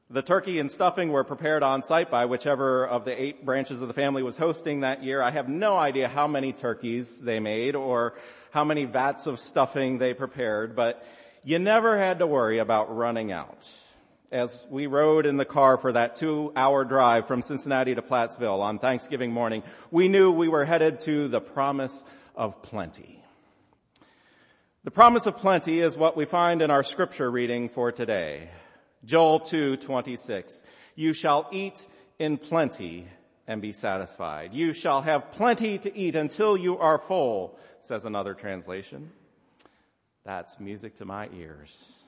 The 0.10 0.24
turkey 0.24 0.58
and 0.58 0.72
stuffing 0.72 1.12
were 1.12 1.24
prepared 1.24 1.62
on 1.62 1.84
site 1.84 2.10
by 2.10 2.26
whichever 2.26 2.88
of 2.88 3.06
the 3.06 3.22
eight 3.22 3.46
branches 3.46 3.82
of 3.84 3.88
the 3.88 3.94
family 3.94 4.24
was 4.24 4.36
hosting 4.36 4.80
that 4.80 5.04
year. 5.04 5.22
I 5.22 5.30
have 5.30 5.48
no 5.48 5.78
idea 5.78 6.08
how 6.08 6.26
many 6.26 6.54
turkeys 6.54 7.20
they 7.20 7.40
made 7.40 7.76
or 7.76 8.16
how 8.50 8.64
many 8.64 8.86
vats 8.86 9.28
of 9.28 9.40
stuffing 9.40 10.00
they 10.00 10.16
prepared, 10.16 10.76
but 10.76 11.06
you 11.44 11.60
never 11.60 12.00
had 12.00 12.18
to 12.18 12.26
worry 12.26 12.58
about 12.58 12.96
running 12.98 13.32
out 13.32 13.70
as 14.34 14.66
we 14.72 14.88
rode 14.88 15.28
in 15.28 15.38
the 15.38 15.46
car 15.46 15.78
for 15.78 15.92
that 15.92 16.16
two 16.16 16.52
hour 16.56 16.84
drive 16.84 17.28
from 17.28 17.44
Cincinnati 17.44 17.94
to 17.94 18.02
Plattsville 18.02 18.62
on 18.62 18.80
Thanksgiving 18.80 19.32
morning, 19.32 19.62
we 19.92 20.08
knew 20.08 20.32
we 20.32 20.50
were 20.50 20.66
headed 20.66 21.00
to 21.02 21.28
the 21.28 21.40
promise 21.40 22.04
of 22.36 22.64
plenty. 22.64 23.24
The 24.84 24.92
promise 24.92 25.28
of 25.28 25.38
plenty 25.38 25.80
is 25.80 25.96
what 25.96 26.18
we 26.18 26.26
find 26.26 26.64
in 26.64 26.72
our 26.72 26.84
scripture 26.84 27.30
reading 27.30 27.70
for 27.70 27.92
today. 27.92 28.50
Joel 29.06 29.40
2:26. 29.40 30.64
You 30.96 31.14
shall 31.14 31.48
eat 31.52 31.88
in 32.18 32.38
plenty 32.38 33.08
and 33.48 33.62
be 33.62 33.72
satisfied. 33.72 34.54
You 34.54 34.74
shall 34.74 35.04
have 35.04 35.32
plenty 35.32 35.78
to 35.78 35.96
eat 35.96 36.16
until 36.16 36.58
you 36.58 36.80
are 36.80 36.98
full, 36.98 37.60
says 37.80 38.04
another 38.04 38.34
translation. 38.34 39.12
That's 40.26 40.60
music 40.60 40.96
to 40.96 41.06
my 41.06 41.30
ears 41.36 42.03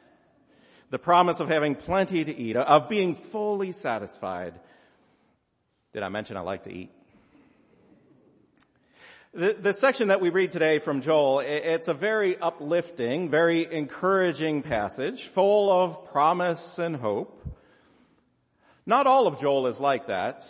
the 0.89 0.99
promise 0.99 1.39
of 1.39 1.47
having 1.47 1.75
plenty 1.75 2.23
to 2.23 2.35
eat, 2.35 2.55
of 2.55 2.89
being 2.89 3.15
fully 3.15 3.71
satisfied. 3.71 4.53
Did 5.93 6.03
I 6.03 6.09
mention 6.09 6.37
I 6.37 6.41
like 6.41 6.63
to 6.63 6.73
eat? 6.73 6.91
The, 9.33 9.51
the, 9.51 9.73
section 9.73 10.07
that 10.07 10.21
we 10.21 10.29
read 10.29 10.53
today 10.53 10.79
from 10.79 11.01
Joel, 11.01 11.41
it's 11.41 11.89
a 11.89 11.93
very 11.93 12.37
uplifting, 12.37 13.29
very 13.29 13.69
encouraging 13.69 14.61
passage, 14.61 15.27
full 15.27 15.69
of 15.69 16.09
promise 16.09 16.79
and 16.79 16.95
hope. 16.95 17.45
Not 18.85 19.07
all 19.07 19.27
of 19.27 19.41
Joel 19.41 19.67
is 19.67 19.77
like 19.77 20.07
that. 20.07 20.47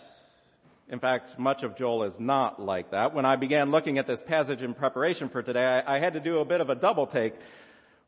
In 0.88 1.00
fact, 1.00 1.40
much 1.40 1.64
of 1.64 1.76
Joel 1.76 2.04
is 2.04 2.20
not 2.20 2.62
like 2.62 2.92
that. 2.92 3.16
When 3.16 3.26
I 3.26 3.38
began 3.38 3.72
looking 3.72 3.98
at 3.98 4.06
this 4.06 4.22
passage 4.22 4.62
in 4.62 4.76
preparation 4.76 5.30
for 5.30 5.42
today, 5.42 5.82
I, 5.84 5.96
I 5.96 6.00
had 6.00 6.14
to 6.14 6.20
do 6.20 6.38
a 6.38 6.46
bit 6.46 6.62
of 6.62 6.70
a 6.70 6.76
double 6.76 7.08
take. 7.08 7.34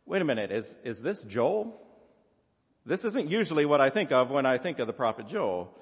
Wait 0.06 0.22
a 0.22 0.26
minute, 0.26 0.52
is, 0.52 0.78
is 0.84 1.02
this 1.02 1.24
Joel? 1.24 1.82
This 2.88 3.04
isn't 3.04 3.30
usually 3.30 3.66
what 3.66 3.82
I 3.82 3.90
think 3.90 4.14
of 4.14 4.32
when 4.32 4.46
I 4.46 4.58
think 4.58 4.80
of 4.80 4.88
the 4.88 4.94
prophet 4.94 5.28
Joel. 5.28 5.78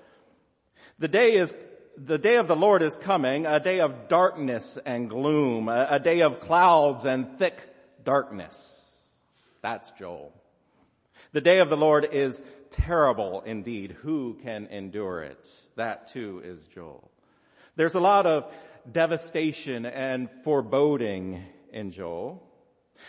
The 0.97 1.07
day 1.07 1.35
is, 1.35 1.53
the 1.95 2.17
day 2.17 2.37
of 2.37 2.47
the 2.47 2.55
Lord 2.55 2.81
is 2.81 2.95
coming, 2.95 3.45
a 3.45 3.59
day 3.59 3.79
of 3.79 4.07
darkness 4.07 4.79
and 4.83 5.07
gloom, 5.07 5.69
a, 5.69 5.85
a 5.91 5.99
day 5.99 6.21
of 6.21 6.39
clouds 6.39 7.05
and 7.05 7.37
thick 7.37 7.61
darkness. 8.03 8.99
That's 9.61 9.91
Joel. 9.91 10.33
The 11.31 11.41
day 11.41 11.59
of 11.59 11.69
the 11.69 11.77
Lord 11.77 12.07
is 12.11 12.41
terrible 12.71 13.43
indeed. 13.45 13.91
Who 14.01 14.39
can 14.41 14.65
endure 14.65 15.21
it? 15.21 15.47
That 15.75 16.07
too 16.07 16.41
is 16.43 16.65
Joel. 16.73 17.11
There's 17.75 17.93
a 17.93 17.99
lot 17.99 18.25
of 18.25 18.51
devastation 18.91 19.85
and 19.85 20.27
foreboding 20.43 21.43
in 21.71 21.91
Joel. 21.91 22.41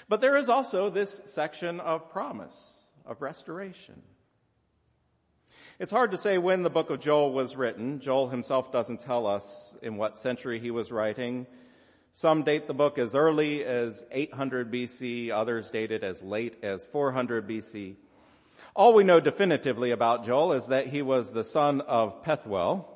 But 0.06 0.20
there 0.20 0.36
is 0.36 0.50
also 0.50 0.90
this 0.90 1.22
section 1.24 1.80
of 1.80 2.10
promise 2.10 2.85
of 3.06 3.22
restoration. 3.22 4.02
It's 5.78 5.90
hard 5.90 6.12
to 6.12 6.16
say 6.16 6.38
when 6.38 6.62
the 6.62 6.70
book 6.70 6.88
of 6.90 7.00
Joel 7.00 7.32
was 7.32 7.54
written. 7.54 8.00
Joel 8.00 8.28
himself 8.28 8.72
doesn't 8.72 9.00
tell 9.00 9.26
us 9.26 9.76
in 9.82 9.96
what 9.96 10.18
century 10.18 10.58
he 10.58 10.70
was 10.70 10.90
writing. 10.90 11.46
Some 12.12 12.44
date 12.44 12.66
the 12.66 12.72
book 12.72 12.96
as 12.96 13.14
early 13.14 13.62
as 13.62 14.02
800 14.10 14.72
BC, 14.72 15.30
others 15.30 15.70
date 15.70 15.92
it 15.92 16.02
as 16.02 16.22
late 16.22 16.64
as 16.64 16.82
400 16.84 17.46
BC. 17.46 17.96
All 18.74 18.94
we 18.94 19.04
know 19.04 19.20
definitively 19.20 19.90
about 19.90 20.24
Joel 20.24 20.54
is 20.54 20.68
that 20.68 20.86
he 20.86 21.02
was 21.02 21.30
the 21.30 21.44
son 21.44 21.82
of 21.82 22.24
Pethuel, 22.24 22.86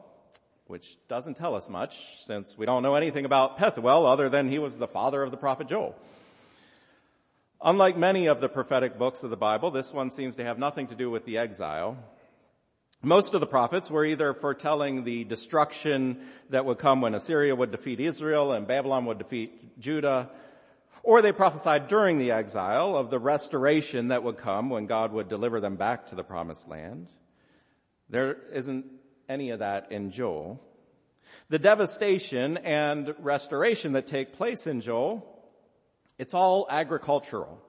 which 0.67 0.97
doesn't 1.07 1.37
tell 1.37 1.55
us 1.55 1.69
much 1.69 2.23
since 2.25 2.57
we 2.57 2.65
don't 2.65 2.83
know 2.83 2.95
anything 2.95 3.27
about 3.27 3.59
Pethuel 3.59 4.11
other 4.11 4.31
than 4.31 4.49
he 4.49 4.59
was 4.59 4.79
the 4.79 4.89
father 4.89 5.23
of 5.23 5.31
the 5.31 5.37
prophet 5.37 5.69
Joel. 5.69 5.95
Unlike 7.63 7.99
many 7.99 8.27
of 8.27 8.41
the 8.41 8.49
prophetic 8.49 8.97
books 8.97 9.23
of 9.23 9.29
the 9.29 9.37
Bible, 9.37 9.71
this 9.71 9.93
one 9.93 10.11
seems 10.11 10.37
to 10.37 10.45
have 10.45 10.59
nothing 10.59 10.87
to 10.87 10.95
do 10.95 11.11
with 11.11 11.27
the 11.27 11.37
exile. 11.37 11.99
Most 13.03 13.35
of 13.35 13.41
the 13.41 13.47
prophets 13.47 13.91
were 13.91 14.05
either 14.05 14.33
foretelling 14.33 15.05
the 15.05 15.25
destruction 15.25 16.23
that 16.49 16.65
would 16.65 16.79
come 16.79 17.03
when 17.03 17.15
Assyria 17.15 17.55
would 17.55 17.71
defeat 17.71 18.01
Israel 18.01 18.53
and 18.53 18.67
Babylon 18.67 19.05
would 19.05 19.19
defeat 19.19 19.79
Judah, 19.79 20.31
or 21.03 21.21
they 21.21 21.33
prophesied 21.33 21.89
during 21.89 22.19
the 22.19 22.31
exile 22.31 22.97
of 22.97 23.11
the 23.11 23.19
restoration 23.19 24.09
that 24.09 24.23
would 24.23 24.39
come 24.39 24.71
when 24.71 24.87
God 24.87 25.13
would 25.13 25.29
deliver 25.29 25.61
them 25.61 25.77
back 25.77 26.07
to 26.07 26.15
the 26.15 26.25
promised 26.25 26.67
land. 26.67 27.11
There 28.09 28.39
isn't 28.55 28.87
any 29.29 29.51
of 29.51 29.59
that 29.59 29.93
in 29.93 30.13
Joel. 30.13 30.63
The 31.51 31.59
devastation 31.59 32.57
and 32.57 33.15
restoration 33.19 33.93
that 33.93 34.07
take 34.07 34.33
place 34.33 34.67
in 34.67 34.81
Joel 34.81 35.37
it's 36.21 36.35
all 36.35 36.67
agricultural. 36.69 37.61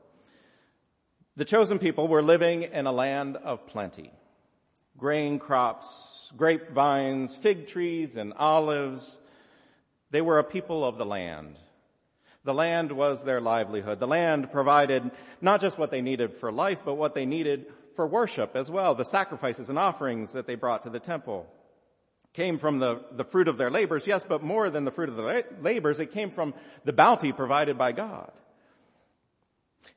The 1.37 1.45
chosen 1.45 1.79
people 1.79 2.09
were 2.09 2.21
living 2.21 2.63
in 2.63 2.85
a 2.85 2.91
land 2.91 3.37
of 3.37 3.65
plenty. 3.65 4.11
Grain 4.97 5.39
crops 5.39 6.11
grapevines, 6.35 7.35
fig 7.35 7.67
trees, 7.67 8.15
and 8.15 8.33
olives. 8.33 9.19
They 10.11 10.21
were 10.21 10.39
a 10.39 10.43
people 10.43 10.83
of 10.83 10.97
the 10.97 11.05
land. 11.05 11.57
The 12.43 12.53
land 12.53 12.91
was 12.91 13.23
their 13.23 13.41
livelihood. 13.41 13.99
The 13.99 14.07
land 14.07 14.51
provided 14.51 15.03
not 15.41 15.61
just 15.61 15.77
what 15.77 15.91
they 15.91 16.01
needed 16.01 16.33
for 16.33 16.51
life, 16.51 16.79
but 16.83 16.95
what 16.95 17.13
they 17.13 17.25
needed 17.25 17.67
for 17.95 18.07
worship 18.07 18.55
as 18.55 18.69
well. 18.69 18.95
The 18.95 19.05
sacrifices 19.05 19.69
and 19.69 19.77
offerings 19.77 20.33
that 20.33 20.47
they 20.47 20.55
brought 20.55 20.83
to 20.83 20.89
the 20.89 20.99
temple 20.99 21.47
came 22.33 22.57
from 22.57 22.79
the, 22.79 23.03
the 23.11 23.25
fruit 23.25 23.47
of 23.47 23.57
their 23.57 23.69
labors, 23.69 24.07
yes, 24.07 24.23
but 24.27 24.41
more 24.41 24.69
than 24.69 24.85
the 24.85 24.91
fruit 24.91 25.09
of 25.09 25.17
their 25.17 25.43
labors, 25.61 25.99
it 25.99 26.11
came 26.11 26.31
from 26.31 26.53
the 26.85 26.93
bounty 26.93 27.31
provided 27.31 27.77
by 27.77 27.91
God. 27.91 28.31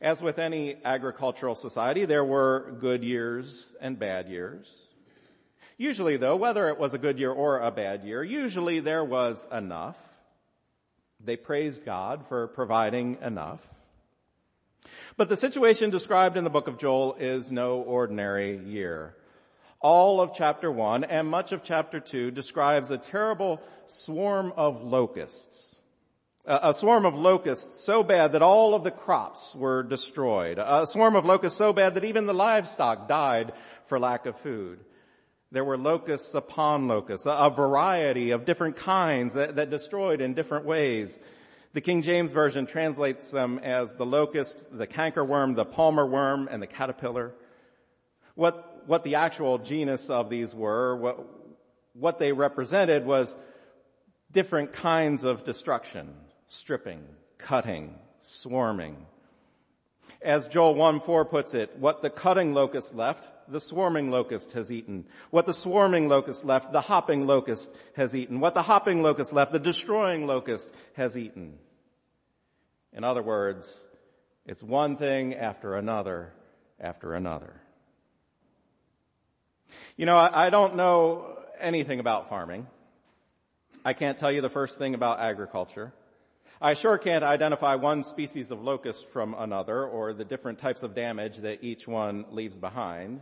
As 0.00 0.20
with 0.20 0.38
any 0.38 0.76
agricultural 0.84 1.54
society, 1.54 2.04
there 2.04 2.24
were 2.24 2.76
good 2.80 3.02
years 3.02 3.72
and 3.80 3.98
bad 3.98 4.28
years. 4.28 4.72
Usually 5.76 6.16
though, 6.16 6.36
whether 6.36 6.68
it 6.68 6.78
was 6.78 6.94
a 6.94 6.98
good 6.98 7.18
year 7.18 7.32
or 7.32 7.60
a 7.60 7.70
bad 7.70 8.04
year, 8.04 8.22
usually 8.22 8.80
there 8.80 9.04
was 9.04 9.46
enough. 9.50 9.96
They 11.20 11.36
praised 11.36 11.84
God 11.84 12.28
for 12.28 12.48
providing 12.48 13.18
enough. 13.22 13.66
But 15.16 15.28
the 15.28 15.36
situation 15.36 15.90
described 15.90 16.36
in 16.36 16.44
the 16.44 16.50
book 16.50 16.68
of 16.68 16.78
Joel 16.78 17.14
is 17.18 17.50
no 17.50 17.78
ordinary 17.78 18.58
year. 18.58 19.16
All 19.80 20.20
of 20.20 20.34
chapter 20.34 20.70
one 20.70 21.04
and 21.04 21.28
much 21.28 21.52
of 21.52 21.62
chapter 21.62 22.00
two 22.00 22.30
describes 22.30 22.90
a 22.90 22.98
terrible 22.98 23.60
swarm 23.86 24.52
of 24.56 24.82
locusts. 24.82 25.80
A 26.46 26.74
swarm 26.74 27.06
of 27.06 27.14
locusts 27.14 27.84
so 27.84 28.02
bad 28.02 28.32
that 28.32 28.42
all 28.42 28.74
of 28.74 28.84
the 28.84 28.90
crops 28.90 29.54
were 29.54 29.82
destroyed. 29.82 30.58
A 30.58 30.86
swarm 30.86 31.16
of 31.16 31.24
locusts 31.24 31.56
so 31.56 31.72
bad 31.72 31.94
that 31.94 32.04
even 32.04 32.26
the 32.26 32.34
livestock 32.34 33.08
died 33.08 33.52
for 33.86 33.98
lack 33.98 34.26
of 34.26 34.38
food. 34.38 34.80
There 35.52 35.64
were 35.64 35.78
locusts 35.78 36.34
upon 36.34 36.86
locusts, 36.86 37.26
a 37.30 37.48
variety 37.48 38.32
of 38.32 38.44
different 38.44 38.76
kinds 38.76 39.34
that, 39.34 39.56
that 39.56 39.70
destroyed 39.70 40.20
in 40.20 40.34
different 40.34 40.66
ways. 40.66 41.18
The 41.72 41.80
King 41.80 42.02
James 42.02 42.32
Version 42.32 42.66
translates 42.66 43.30
them 43.30 43.58
as 43.60 43.94
the 43.94 44.04
locust, 44.04 44.66
the 44.70 44.86
cankerworm, 44.86 45.56
the 45.56 45.64
palmer 45.64 46.04
worm, 46.04 46.48
and 46.50 46.60
the 46.60 46.66
caterpillar. 46.66 47.32
What, 48.34 48.82
what 48.86 49.02
the 49.02 49.14
actual 49.14 49.58
genus 49.58 50.10
of 50.10 50.28
these 50.28 50.54
were, 50.54 50.94
what, 50.96 51.24
what 51.94 52.18
they 52.18 52.32
represented 52.32 53.06
was 53.06 53.36
different 54.30 54.72
kinds 54.72 55.24
of 55.24 55.44
destruction, 55.44 56.14
stripping, 56.54 57.02
cutting, 57.38 57.98
swarming. 58.20 59.06
As 60.22 60.48
Joel 60.48 60.74
1-4 60.74 61.28
puts 61.28 61.54
it, 61.54 61.76
what 61.78 62.02
the 62.02 62.10
cutting 62.10 62.54
locust 62.54 62.94
left, 62.94 63.28
the 63.48 63.60
swarming 63.60 64.10
locust 64.10 64.52
has 64.52 64.72
eaten. 64.72 65.04
What 65.30 65.46
the 65.46 65.52
swarming 65.54 66.08
locust 66.08 66.44
left, 66.44 66.72
the 66.72 66.80
hopping 66.80 67.26
locust 67.26 67.70
has 67.96 68.14
eaten. 68.14 68.40
What 68.40 68.54
the 68.54 68.62
hopping 68.62 69.02
locust 69.02 69.32
left, 69.32 69.52
the 69.52 69.58
destroying 69.58 70.26
locust 70.26 70.70
has 70.94 71.16
eaten. 71.16 71.58
In 72.92 73.04
other 73.04 73.22
words, 73.22 73.86
it's 74.46 74.62
one 74.62 74.96
thing 74.96 75.34
after 75.34 75.74
another 75.74 76.32
after 76.80 77.14
another. 77.14 77.54
You 79.96 80.06
know, 80.06 80.16
I, 80.16 80.46
I 80.46 80.50
don't 80.50 80.76
know 80.76 81.38
anything 81.60 82.00
about 82.00 82.28
farming. 82.28 82.66
I 83.84 83.92
can't 83.92 84.16
tell 84.16 84.32
you 84.32 84.40
the 84.40 84.50
first 84.50 84.78
thing 84.78 84.94
about 84.94 85.20
agriculture. 85.20 85.92
I 86.60 86.74
sure 86.74 86.98
can't 86.98 87.24
identify 87.24 87.74
one 87.74 88.04
species 88.04 88.50
of 88.50 88.62
locust 88.62 89.06
from 89.08 89.34
another 89.34 89.84
or 89.84 90.12
the 90.12 90.24
different 90.24 90.58
types 90.58 90.82
of 90.82 90.94
damage 90.94 91.38
that 91.38 91.64
each 91.64 91.88
one 91.88 92.26
leaves 92.30 92.54
behind. 92.56 93.20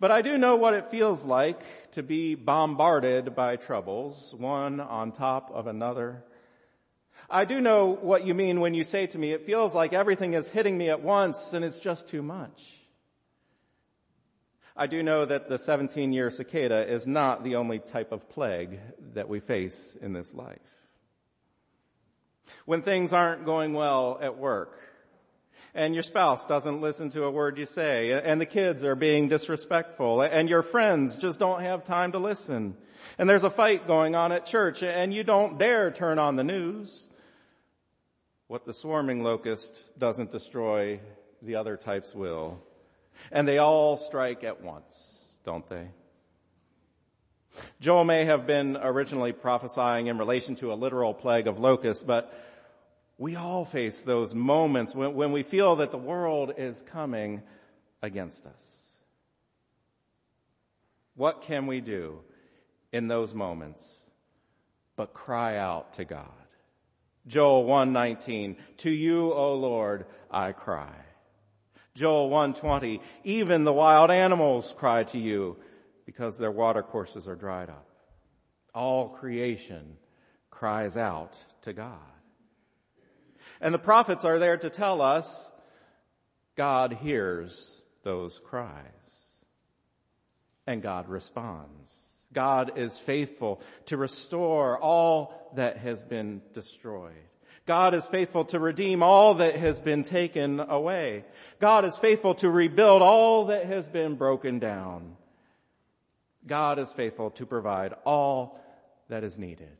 But 0.00 0.10
I 0.10 0.22
do 0.22 0.36
know 0.36 0.56
what 0.56 0.74
it 0.74 0.90
feels 0.90 1.24
like 1.24 1.90
to 1.92 2.02
be 2.02 2.34
bombarded 2.34 3.34
by 3.36 3.56
troubles, 3.56 4.34
one 4.36 4.80
on 4.80 5.12
top 5.12 5.50
of 5.52 5.66
another. 5.66 6.24
I 7.28 7.44
do 7.44 7.60
know 7.60 7.86
what 7.88 8.26
you 8.26 8.34
mean 8.34 8.60
when 8.60 8.74
you 8.74 8.82
say 8.82 9.06
to 9.06 9.18
me, 9.18 9.32
it 9.32 9.46
feels 9.46 9.74
like 9.74 9.92
everything 9.92 10.34
is 10.34 10.48
hitting 10.48 10.76
me 10.76 10.90
at 10.90 11.02
once 11.02 11.52
and 11.52 11.64
it's 11.64 11.78
just 11.78 12.08
too 12.08 12.22
much. 12.22 12.78
I 14.76 14.86
do 14.86 15.02
know 15.02 15.24
that 15.24 15.48
the 15.48 15.58
17 15.58 16.12
year 16.12 16.30
cicada 16.30 16.90
is 16.90 17.06
not 17.06 17.44
the 17.44 17.56
only 17.56 17.78
type 17.78 18.10
of 18.10 18.28
plague 18.28 18.80
that 19.14 19.28
we 19.28 19.38
face 19.38 19.96
in 20.00 20.12
this 20.12 20.34
life. 20.34 20.58
When 22.64 22.82
things 22.82 23.12
aren't 23.12 23.44
going 23.44 23.72
well 23.74 24.18
at 24.20 24.38
work, 24.38 24.78
and 25.74 25.94
your 25.94 26.02
spouse 26.02 26.46
doesn't 26.46 26.80
listen 26.80 27.10
to 27.10 27.24
a 27.24 27.30
word 27.30 27.58
you 27.58 27.66
say, 27.66 28.12
and 28.12 28.40
the 28.40 28.46
kids 28.46 28.82
are 28.82 28.96
being 28.96 29.28
disrespectful, 29.28 30.22
and 30.22 30.48
your 30.48 30.62
friends 30.62 31.16
just 31.16 31.38
don't 31.38 31.62
have 31.62 31.84
time 31.84 32.12
to 32.12 32.18
listen, 32.18 32.76
and 33.18 33.28
there's 33.28 33.44
a 33.44 33.50
fight 33.50 33.86
going 33.86 34.14
on 34.14 34.32
at 34.32 34.46
church, 34.46 34.82
and 34.82 35.14
you 35.14 35.24
don't 35.24 35.58
dare 35.58 35.90
turn 35.90 36.18
on 36.18 36.36
the 36.36 36.44
news. 36.44 37.08
What 38.46 38.64
the 38.64 38.74
swarming 38.74 39.22
locust 39.22 39.80
doesn't 39.98 40.32
destroy, 40.32 41.00
the 41.40 41.54
other 41.54 41.76
types 41.76 42.14
will. 42.14 42.60
And 43.30 43.46
they 43.46 43.58
all 43.58 43.96
strike 43.96 44.42
at 44.42 44.62
once, 44.62 45.36
don't 45.44 45.68
they? 45.68 45.88
Joel 47.80 48.04
may 48.04 48.24
have 48.24 48.46
been 48.46 48.76
originally 48.76 49.32
prophesying 49.32 50.06
in 50.06 50.18
relation 50.18 50.54
to 50.56 50.72
a 50.72 50.74
literal 50.74 51.14
plague 51.14 51.46
of 51.46 51.58
locusts, 51.58 52.02
but 52.02 52.32
we 53.18 53.36
all 53.36 53.64
face 53.64 54.02
those 54.02 54.34
moments 54.34 54.94
when, 54.94 55.14
when 55.14 55.32
we 55.32 55.42
feel 55.42 55.76
that 55.76 55.90
the 55.90 55.98
world 55.98 56.54
is 56.56 56.82
coming 56.82 57.42
against 58.02 58.46
us. 58.46 58.80
What 61.16 61.42
can 61.42 61.66
we 61.66 61.80
do 61.80 62.20
in 62.92 63.08
those 63.08 63.34
moments 63.34 64.02
but 64.96 65.12
cry 65.12 65.56
out 65.56 65.94
to 65.94 66.04
God? 66.04 66.28
Joel 67.26 67.64
119, 67.64 68.56
to 68.78 68.90
you, 68.90 69.32
O 69.32 69.54
Lord, 69.54 70.06
I 70.30 70.52
cry. 70.52 70.94
Joel 71.94 72.30
120, 72.30 73.00
even 73.24 73.64
the 73.64 73.72
wild 73.72 74.10
animals 74.10 74.74
cry 74.78 75.04
to 75.04 75.18
you 75.18 75.58
because 76.10 76.38
their 76.38 76.50
water 76.50 76.82
courses 76.82 77.28
are 77.28 77.36
dried 77.36 77.70
up. 77.70 77.86
All 78.74 79.10
creation 79.10 79.96
cries 80.50 80.96
out 80.96 81.38
to 81.62 81.72
God. 81.72 82.00
And 83.60 83.72
the 83.72 83.78
prophets 83.78 84.24
are 84.24 84.40
there 84.40 84.56
to 84.56 84.70
tell 84.70 85.02
us 85.02 85.52
God 86.56 86.94
hears 86.94 87.80
those 88.02 88.40
cries. 88.40 88.82
And 90.66 90.82
God 90.82 91.08
responds. 91.08 91.92
God 92.32 92.72
is 92.76 92.98
faithful 92.98 93.60
to 93.86 93.96
restore 93.96 94.80
all 94.80 95.52
that 95.54 95.76
has 95.76 96.02
been 96.02 96.42
destroyed. 96.54 97.14
God 97.66 97.94
is 97.94 98.04
faithful 98.04 98.46
to 98.46 98.58
redeem 98.58 99.04
all 99.04 99.34
that 99.34 99.54
has 99.54 99.80
been 99.80 100.02
taken 100.02 100.58
away. 100.58 101.24
God 101.60 101.84
is 101.84 101.96
faithful 101.96 102.34
to 102.36 102.50
rebuild 102.50 103.00
all 103.00 103.44
that 103.44 103.66
has 103.66 103.86
been 103.86 104.16
broken 104.16 104.58
down. 104.58 105.16
God 106.46 106.78
is 106.78 106.92
faithful 106.92 107.30
to 107.32 107.46
provide 107.46 107.94
all 108.04 108.60
that 109.08 109.24
is 109.24 109.38
needed 109.38 109.76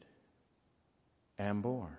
and 1.38 1.62
more. 1.62 1.98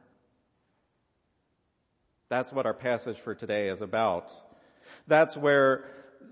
That's 2.30 2.54
what 2.54 2.65
our 2.65 2.74
passage 2.74 3.17
for 3.17 3.36
today 3.36 3.69
is 3.69 3.82
about. 3.82 4.32
That's 5.08 5.36
where 5.36 5.86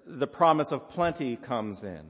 the 0.06 0.28
promise 0.28 0.72
of 0.72 0.90
plenty 0.90 1.36
comes 1.36 1.84
in. 1.84 2.06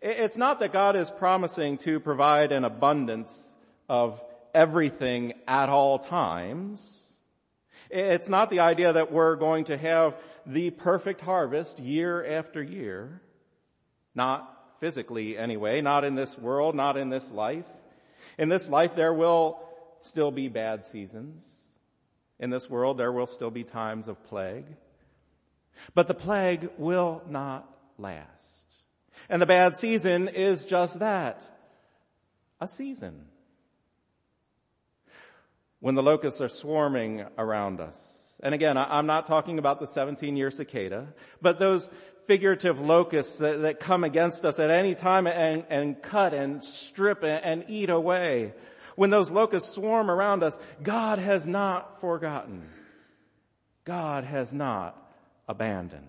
It's 0.00 0.36
not 0.36 0.60
that 0.60 0.72
God 0.72 0.96
is 0.96 1.10
promising 1.10 1.78
to 1.78 2.00
provide 2.00 2.52
an 2.52 2.64
abundance 2.64 3.48
of 3.88 4.20
everything 4.54 5.32
at 5.48 5.68
all 5.68 5.98
times. 5.98 7.02
It's 7.90 8.28
not 8.28 8.50
the 8.50 8.60
idea 8.60 8.92
that 8.92 9.12
we're 9.12 9.36
going 9.36 9.64
to 9.64 9.76
have 9.76 10.16
the 10.46 10.70
perfect 10.70 11.20
harvest 11.20 11.78
year 11.78 12.24
after 12.24 12.62
year. 12.62 13.20
Not 14.14 14.61
physically 14.82 15.38
anyway, 15.38 15.80
not 15.80 16.02
in 16.02 16.16
this 16.16 16.36
world, 16.36 16.74
not 16.74 16.96
in 16.96 17.08
this 17.08 17.30
life. 17.30 17.64
In 18.36 18.48
this 18.48 18.68
life 18.68 18.96
there 18.96 19.14
will 19.14 19.62
still 20.00 20.32
be 20.32 20.48
bad 20.48 20.84
seasons. 20.84 21.48
In 22.40 22.50
this 22.50 22.68
world, 22.68 22.98
there 22.98 23.12
will 23.12 23.28
still 23.28 23.52
be 23.52 23.62
times 23.62 24.08
of 24.08 24.20
plague. 24.24 24.66
But 25.94 26.08
the 26.08 26.14
plague 26.14 26.68
will 26.78 27.22
not 27.28 27.72
last. 27.96 28.64
And 29.28 29.40
the 29.40 29.46
bad 29.46 29.76
season 29.76 30.26
is 30.26 30.64
just 30.64 30.98
that. 30.98 31.48
A 32.60 32.66
season. 32.66 33.26
When 35.78 35.94
the 35.94 36.02
locusts 36.02 36.40
are 36.40 36.48
swarming 36.48 37.24
around 37.38 37.80
us. 37.80 37.96
And 38.42 38.56
again, 38.56 38.76
I'm 38.76 39.06
not 39.06 39.28
talking 39.28 39.60
about 39.60 39.78
the 39.78 39.86
17 39.86 40.36
year 40.36 40.50
cicada, 40.50 41.14
but 41.40 41.60
those 41.60 41.88
figurative 42.26 42.80
locusts 42.80 43.38
that, 43.38 43.62
that 43.62 43.80
come 43.80 44.04
against 44.04 44.44
us 44.44 44.58
at 44.58 44.70
any 44.70 44.94
time 44.94 45.26
and, 45.26 45.64
and 45.68 46.00
cut 46.02 46.34
and 46.34 46.62
strip 46.62 47.22
and, 47.22 47.44
and 47.44 47.64
eat 47.68 47.90
away 47.90 48.52
when 48.96 49.10
those 49.10 49.30
locusts 49.30 49.74
swarm 49.74 50.10
around 50.10 50.42
us, 50.42 50.58
God 50.82 51.18
has 51.18 51.46
not 51.46 52.00
forgotten. 52.00 52.68
God 53.84 54.24
has 54.24 54.52
not 54.52 54.96
abandoned. 55.48 56.06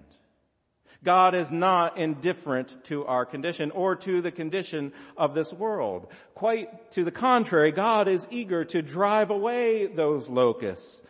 God 1.04 1.36
is 1.36 1.52
not 1.52 1.97
indifferent 1.97 2.84
to 2.86 3.06
our 3.06 3.26
condition 3.26 3.71
or 3.71 3.95
to 3.97 4.21
the 4.21 4.32
condition 4.32 4.93
of 5.17 5.36
this 5.36 5.52
world. 5.52 6.08
Quite 6.34 6.91
to 6.91 7.04
the 7.04 7.12
contrary, 7.12 7.71
God 7.71 8.08
is 8.08 8.28
eager 8.32 8.63
to 8.65 8.82
drive 8.82 9.30
away 9.30 9.88
those 9.88 10.30
locusts 10.30 11.02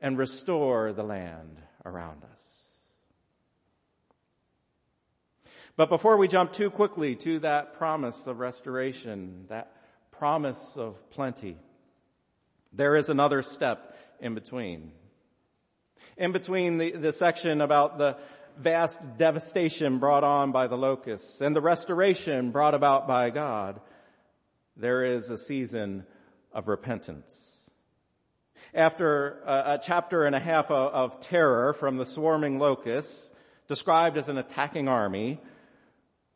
and 0.00 0.18
restore 0.18 0.92
the 0.92 1.04
land 1.04 1.60
around 1.84 2.24
us. 2.24 2.67
But 5.78 5.90
before 5.90 6.16
we 6.16 6.26
jump 6.26 6.52
too 6.52 6.70
quickly 6.70 7.14
to 7.14 7.38
that 7.38 7.74
promise 7.74 8.26
of 8.26 8.40
restoration, 8.40 9.44
that 9.48 9.70
promise 10.10 10.76
of 10.76 10.96
plenty, 11.10 11.56
there 12.72 12.96
is 12.96 13.10
another 13.10 13.42
step 13.42 13.96
in 14.18 14.34
between. 14.34 14.90
In 16.16 16.32
between 16.32 16.78
the, 16.78 16.90
the 16.90 17.12
section 17.12 17.60
about 17.60 17.96
the 17.96 18.16
vast 18.58 18.98
devastation 19.18 20.00
brought 20.00 20.24
on 20.24 20.50
by 20.50 20.66
the 20.66 20.76
locusts 20.76 21.40
and 21.40 21.54
the 21.54 21.60
restoration 21.60 22.50
brought 22.50 22.74
about 22.74 23.06
by 23.06 23.30
God, 23.30 23.80
there 24.76 25.04
is 25.04 25.30
a 25.30 25.38
season 25.38 26.04
of 26.52 26.66
repentance. 26.66 27.70
After 28.74 29.44
a, 29.46 29.74
a 29.74 29.80
chapter 29.80 30.24
and 30.24 30.34
a 30.34 30.40
half 30.40 30.72
of, 30.72 30.92
of 30.92 31.20
terror 31.20 31.72
from 31.72 31.98
the 31.98 32.06
swarming 32.06 32.58
locusts, 32.58 33.30
described 33.68 34.16
as 34.16 34.28
an 34.28 34.38
attacking 34.38 34.88
army, 34.88 35.40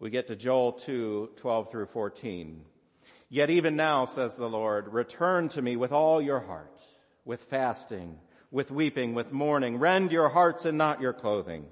we 0.03 0.11
get 0.11 0.27
to 0.27 0.35
Joel 0.35 0.73
2, 0.73 1.31
12 1.37 1.71
through 1.71 1.87
14. 1.87 2.65
Yet 3.29 3.51
even 3.51 3.77
now, 3.77 4.05
says 4.05 4.35
the 4.35 4.49
Lord, 4.49 4.93
return 4.93 5.49
to 5.51 5.63
me 5.63 5.77
with 5.77 5.93
all 5.93 6.21
your 6.21 6.41
heart, 6.41 6.83
with 7.25 7.45
fasting, 7.45 8.19
with 8.51 8.73
weeping, 8.73 9.15
with 9.15 9.31
mourning. 9.31 9.79
Rend 9.79 10.11
your 10.11 10.29
hearts 10.29 10.65
and 10.65 10.77
not 10.77 11.01
your 11.01 11.13
clothing. 11.13 11.67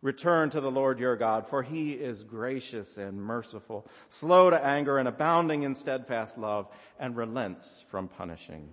Return 0.00 0.50
to 0.50 0.60
the 0.60 0.72
Lord 0.72 0.98
your 0.98 1.14
God, 1.14 1.48
for 1.48 1.62
he 1.62 1.92
is 1.92 2.24
gracious 2.24 2.96
and 2.96 3.22
merciful, 3.22 3.88
slow 4.08 4.50
to 4.50 4.66
anger 4.66 4.98
and 4.98 5.06
abounding 5.06 5.62
in 5.62 5.76
steadfast 5.76 6.36
love, 6.36 6.66
and 6.98 7.16
relents 7.16 7.84
from 7.92 8.08
punishing. 8.08 8.70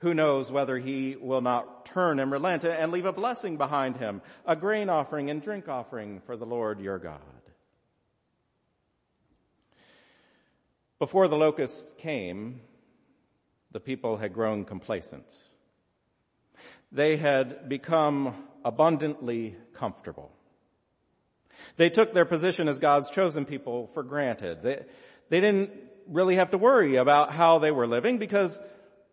Who 0.00 0.12
knows 0.12 0.50
whether 0.50 0.76
he 0.76 1.14
will 1.14 1.40
not 1.40 1.86
turn 1.86 2.18
and 2.18 2.32
relent 2.32 2.64
and 2.64 2.90
leave 2.90 3.06
a 3.06 3.12
blessing 3.12 3.56
behind 3.56 3.96
him, 3.96 4.22
a 4.44 4.56
grain 4.56 4.88
offering 4.88 5.30
and 5.30 5.40
drink 5.40 5.68
offering 5.68 6.20
for 6.26 6.36
the 6.36 6.46
Lord 6.46 6.80
your 6.80 6.98
God. 6.98 7.20
Before 10.98 11.28
the 11.28 11.36
locusts 11.36 11.92
came, 11.98 12.60
the 13.70 13.80
people 13.80 14.16
had 14.16 14.32
grown 14.32 14.64
complacent. 14.64 15.24
They 16.90 17.16
had 17.16 17.68
become 17.68 18.34
abundantly 18.64 19.56
comfortable. 19.74 20.32
They 21.76 21.90
took 21.90 22.14
their 22.14 22.24
position 22.24 22.66
as 22.66 22.78
God's 22.78 23.10
chosen 23.10 23.44
people 23.44 23.88
for 23.94 24.02
granted. 24.02 24.62
They, 24.62 24.84
they 25.28 25.40
didn't 25.40 25.70
really 26.08 26.36
have 26.36 26.50
to 26.50 26.58
worry 26.58 26.96
about 26.96 27.32
how 27.32 27.58
they 27.58 27.70
were 27.70 27.86
living 27.86 28.18
because 28.18 28.58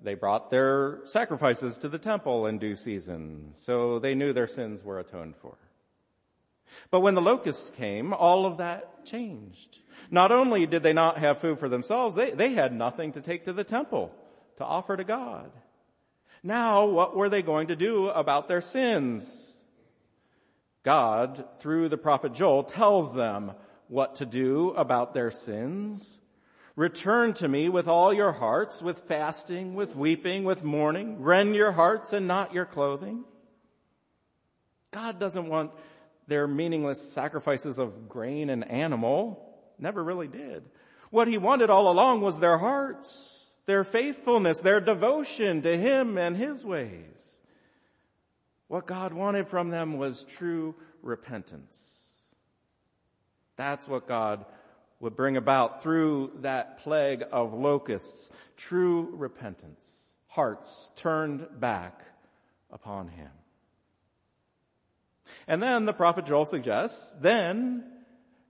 they 0.01 0.15
brought 0.15 0.49
their 0.49 1.01
sacrifices 1.05 1.77
to 1.79 1.89
the 1.89 1.99
temple 1.99 2.47
in 2.47 2.57
due 2.57 2.75
season, 2.75 3.53
so 3.57 3.99
they 3.99 4.15
knew 4.15 4.33
their 4.33 4.47
sins 4.47 4.83
were 4.83 4.99
atoned 4.99 5.35
for. 5.37 5.57
But 6.91 7.01
when 7.01 7.15
the 7.15 7.21
locusts 7.21 7.69
came, 7.71 8.13
all 8.13 8.45
of 8.45 8.57
that 8.57 9.05
changed. 9.05 9.79
Not 10.11 10.31
only 10.31 10.65
did 10.65 10.83
they 10.83 10.93
not 10.93 11.17
have 11.17 11.39
food 11.39 11.59
for 11.59 11.69
themselves, 11.69 12.15
they, 12.15 12.31
they 12.31 12.53
had 12.53 12.73
nothing 12.73 13.13
to 13.13 13.21
take 13.21 13.45
to 13.45 13.53
the 13.53 13.63
temple 13.63 14.11
to 14.57 14.65
offer 14.65 14.95
to 14.95 15.03
God. 15.03 15.51
Now, 16.43 16.85
what 16.85 17.15
were 17.15 17.29
they 17.29 17.41
going 17.41 17.67
to 17.67 17.75
do 17.75 18.09
about 18.09 18.47
their 18.47 18.61
sins? 18.61 19.53
God, 20.83 21.43
through 21.59 21.89
the 21.89 21.97
prophet 21.97 22.33
Joel, 22.33 22.63
tells 22.63 23.13
them 23.13 23.53
what 23.87 24.15
to 24.15 24.25
do 24.25 24.69
about 24.71 25.13
their 25.13 25.31
sins. 25.31 26.19
Return 26.75 27.33
to 27.35 27.47
me 27.47 27.69
with 27.69 27.87
all 27.87 28.13
your 28.13 28.33
hearts, 28.33 28.81
with 28.81 29.07
fasting, 29.07 29.73
with 29.75 29.95
weeping, 29.95 30.43
with 30.43 30.63
mourning. 30.63 31.21
Rend 31.21 31.55
your 31.55 31.71
hearts 31.71 32.13
and 32.13 32.27
not 32.27 32.53
your 32.53 32.65
clothing. 32.65 33.23
God 34.91 35.19
doesn't 35.19 35.47
want 35.47 35.71
their 36.27 36.47
meaningless 36.47 37.11
sacrifices 37.11 37.77
of 37.77 38.09
grain 38.09 38.49
and 38.49 38.69
animal. 38.69 39.55
Never 39.77 40.03
really 40.03 40.27
did. 40.27 40.63
What 41.11 41.27
he 41.27 41.37
wanted 41.37 41.69
all 41.69 41.91
along 41.91 42.21
was 42.21 42.39
their 42.39 42.57
hearts, 42.57 43.53
their 43.65 43.83
faithfulness, 43.83 44.59
their 44.59 44.79
devotion 44.79 45.61
to 45.61 45.77
him 45.77 46.17
and 46.17 46.35
his 46.35 46.65
ways. 46.65 47.39
What 48.67 48.87
God 48.87 49.13
wanted 49.13 49.47
from 49.47 49.69
them 49.69 49.97
was 49.97 50.23
true 50.23 50.75
repentance. 51.01 51.95
That's 53.55 53.87
what 53.87 54.07
God 54.07 54.45
would 54.99 55.15
bring 55.15 55.37
about 55.37 55.83
through 55.83 56.31
that 56.41 56.79
plague 56.79 57.23
of 57.31 57.53
locusts. 57.53 58.29
True 58.57 59.09
repentance. 59.13 59.79
Hearts 60.27 60.91
turned 60.95 61.47
back 61.59 62.01
upon 62.71 63.07
Him. 63.07 63.29
And 65.47 65.61
then 65.61 65.85
the 65.85 65.93
prophet 65.93 66.25
Joel 66.25 66.45
suggests, 66.45 67.15
then 67.19 67.83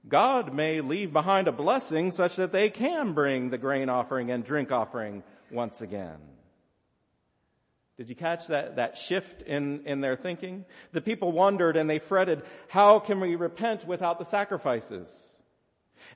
God 0.08 0.54
may 0.54 0.82
leave 0.82 1.12
behind 1.12 1.48
a 1.48 1.52
blessing 1.52 2.12
such 2.12 2.36
that 2.36 2.52
they 2.52 2.70
can 2.70 3.14
bring 3.14 3.50
the 3.50 3.58
grain 3.58 3.90
offering 3.90 4.32
and 4.32 4.44
drink 4.44 4.72
offering 4.72 5.24
once 5.52 5.82
again. 5.82 6.20
Did 7.98 8.10
you 8.10 8.16
catch 8.16 8.48
that, 8.48 8.76
that 8.76 8.98
shift 8.98 9.42
in, 9.42 9.86
in 9.86 10.02
their 10.02 10.18
thinking? 10.18 10.66
The 10.92 11.02
people 11.02 11.32
wondered 11.32 11.78
and 11.78 11.90
they 11.90 12.00
fretted, 12.00 12.44
how 12.68 13.00
can 13.00 13.20
we 13.20 13.36
repent 13.36 13.88
without 13.88 14.20
the 14.20 14.26
sacrifices? 14.26 15.34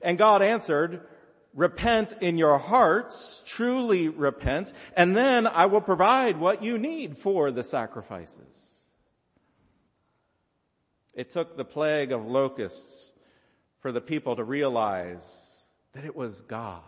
And 0.02 0.18
God 0.18 0.42
answered, 0.42 1.06
repent 1.54 2.14
in 2.20 2.38
your 2.38 2.58
hearts, 2.58 3.42
truly 3.46 4.08
repent, 4.08 4.72
and 4.94 5.16
then 5.16 5.46
I 5.46 5.66
will 5.66 5.80
provide 5.80 6.38
what 6.38 6.62
you 6.62 6.78
need 6.78 7.16
for 7.16 7.50
the 7.50 7.64
sacrifices. 7.64 8.69
It 11.14 11.30
took 11.30 11.56
the 11.56 11.64
plague 11.64 12.12
of 12.12 12.26
locusts 12.26 13.12
for 13.80 13.92
the 13.92 14.00
people 14.00 14.36
to 14.36 14.44
realize 14.44 15.46
that 15.92 16.04
it 16.04 16.14
was 16.14 16.40
God. 16.42 16.82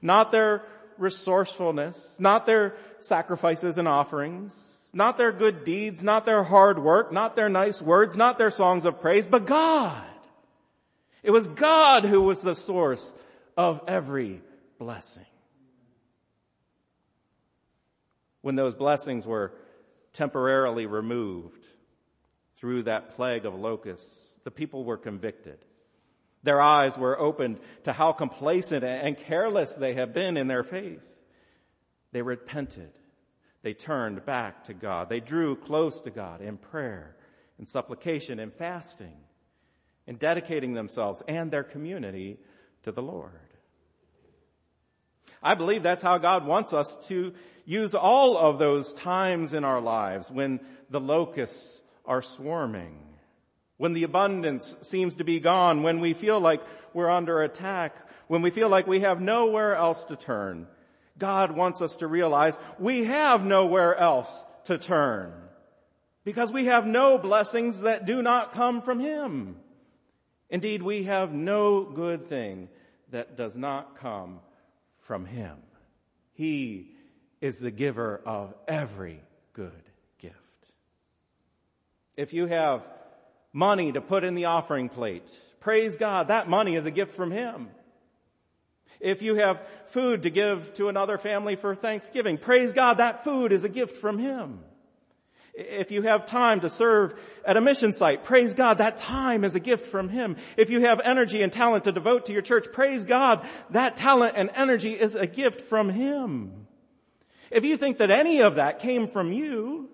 Not 0.00 0.30
their 0.30 0.62
resourcefulness, 0.98 2.16
not 2.18 2.46
their 2.46 2.76
sacrifices 2.98 3.78
and 3.78 3.88
offerings, 3.88 4.54
not 4.92 5.18
their 5.18 5.32
good 5.32 5.64
deeds, 5.64 6.02
not 6.02 6.24
their 6.24 6.42
hard 6.42 6.78
work, 6.78 7.12
not 7.12 7.36
their 7.36 7.48
nice 7.48 7.82
words, 7.82 8.16
not 8.16 8.38
their 8.38 8.50
songs 8.50 8.84
of 8.84 9.00
praise, 9.00 9.26
but 9.26 9.46
God. 9.46 10.06
It 11.22 11.30
was 11.32 11.48
God 11.48 12.04
who 12.04 12.22
was 12.22 12.42
the 12.42 12.54
source 12.54 13.12
of 13.56 13.80
every 13.88 14.40
blessing. 14.78 15.26
When 18.42 18.54
those 18.54 18.74
blessings 18.74 19.26
were 19.26 19.52
temporarily 20.12 20.86
removed 20.86 21.66
through 22.56 22.84
that 22.84 23.16
plague 23.16 23.44
of 23.44 23.54
locusts, 23.54 24.34
the 24.44 24.50
people 24.50 24.84
were 24.84 24.96
convicted. 24.96 25.58
Their 26.42 26.60
eyes 26.60 26.96
were 26.96 27.18
opened 27.18 27.58
to 27.84 27.92
how 27.92 28.12
complacent 28.12 28.84
and 28.84 29.16
careless 29.16 29.74
they 29.74 29.94
have 29.94 30.14
been 30.14 30.36
in 30.36 30.46
their 30.46 30.62
faith. 30.62 31.02
They 32.12 32.22
repented. 32.22 32.92
They 33.62 33.74
turned 33.74 34.24
back 34.24 34.64
to 34.64 34.74
God. 34.74 35.08
They 35.08 35.20
drew 35.20 35.56
close 35.56 36.00
to 36.02 36.10
God 36.10 36.40
in 36.40 36.56
prayer, 36.56 37.16
in 37.58 37.66
supplication, 37.66 38.38
in 38.38 38.52
fasting, 38.52 39.16
in 40.06 40.16
dedicating 40.16 40.72
themselves 40.72 41.22
and 41.26 41.50
their 41.50 41.64
community 41.64 42.38
to 42.84 42.92
the 42.92 43.02
Lord. 43.02 43.32
I 45.42 45.54
believe 45.54 45.82
that's 45.82 46.02
how 46.02 46.18
God 46.18 46.46
wants 46.46 46.72
us 46.72 46.96
to 47.08 47.34
use 47.64 47.94
all 47.94 48.38
of 48.38 48.58
those 48.58 48.94
times 48.94 49.52
in 49.52 49.64
our 49.64 49.80
lives 49.80 50.30
when 50.30 50.60
the 50.88 51.00
locusts 51.00 51.82
are 52.06 52.22
swarming 52.22 52.98
when 53.76 53.92
the 53.92 54.04
abundance 54.04 54.76
seems 54.82 55.16
to 55.16 55.24
be 55.24 55.40
gone, 55.40 55.82
when 55.82 56.00
we 56.00 56.14
feel 56.14 56.40
like 56.40 56.62
we're 56.94 57.10
under 57.10 57.42
attack, 57.42 57.94
when 58.26 58.42
we 58.42 58.50
feel 58.50 58.68
like 58.68 58.86
we 58.86 59.00
have 59.00 59.20
nowhere 59.20 59.74
else 59.74 60.04
to 60.04 60.16
turn. 60.16 60.66
God 61.18 61.52
wants 61.52 61.80
us 61.80 61.96
to 61.96 62.06
realize 62.06 62.58
we 62.78 63.04
have 63.04 63.44
nowhere 63.44 63.94
else 63.96 64.44
to 64.64 64.78
turn 64.78 65.32
because 66.24 66.52
we 66.52 66.66
have 66.66 66.86
no 66.86 67.18
blessings 67.18 67.82
that 67.82 68.06
do 68.06 68.22
not 68.22 68.52
come 68.52 68.82
from 68.82 68.98
Him. 68.98 69.56
Indeed, 70.50 70.82
we 70.82 71.04
have 71.04 71.32
no 71.32 71.84
good 71.84 72.28
thing 72.28 72.68
that 73.10 73.36
does 73.36 73.56
not 73.56 73.98
come 73.98 74.40
from 75.02 75.24
Him. 75.24 75.56
He 76.34 76.92
is 77.40 77.58
the 77.58 77.70
giver 77.70 78.20
of 78.24 78.54
every 78.66 79.22
good. 79.52 79.85
If 82.16 82.32
you 82.32 82.46
have 82.46 82.82
money 83.56 83.90
to 83.90 84.02
put 84.02 84.22
in 84.22 84.34
the 84.34 84.44
offering 84.44 84.90
plate. 84.90 85.30
Praise 85.60 85.96
God, 85.96 86.28
that 86.28 86.46
money 86.46 86.76
is 86.76 86.84
a 86.84 86.90
gift 86.90 87.14
from 87.14 87.30
Him. 87.30 87.68
If 89.00 89.22
you 89.22 89.36
have 89.36 89.66
food 89.86 90.24
to 90.24 90.30
give 90.30 90.74
to 90.74 90.88
another 90.88 91.16
family 91.16 91.56
for 91.56 91.74
Thanksgiving, 91.74 92.36
praise 92.36 92.74
God, 92.74 92.98
that 92.98 93.24
food 93.24 93.52
is 93.52 93.64
a 93.64 93.70
gift 93.70 93.96
from 93.96 94.18
Him. 94.18 94.58
If 95.54 95.90
you 95.90 96.02
have 96.02 96.26
time 96.26 96.60
to 96.60 96.68
serve 96.68 97.18
at 97.46 97.56
a 97.56 97.62
mission 97.62 97.94
site, 97.94 98.24
praise 98.24 98.54
God, 98.54 98.76
that 98.76 98.98
time 98.98 99.42
is 99.42 99.54
a 99.54 99.60
gift 99.60 99.86
from 99.86 100.10
Him. 100.10 100.36
If 100.58 100.68
you 100.68 100.82
have 100.82 101.00
energy 101.00 101.40
and 101.40 101.50
talent 101.50 101.84
to 101.84 101.92
devote 101.92 102.26
to 102.26 102.34
your 102.34 102.42
church, 102.42 102.66
praise 102.72 103.06
God, 103.06 103.46
that 103.70 103.96
talent 103.96 104.34
and 104.36 104.50
energy 104.54 104.92
is 104.92 105.14
a 105.14 105.26
gift 105.26 105.62
from 105.62 105.88
Him. 105.88 106.66
If 107.50 107.64
you 107.64 107.78
think 107.78 107.98
that 107.98 108.10
any 108.10 108.42
of 108.42 108.56
that 108.56 108.80
came 108.80 109.08
from 109.08 109.32
you, 109.32 109.88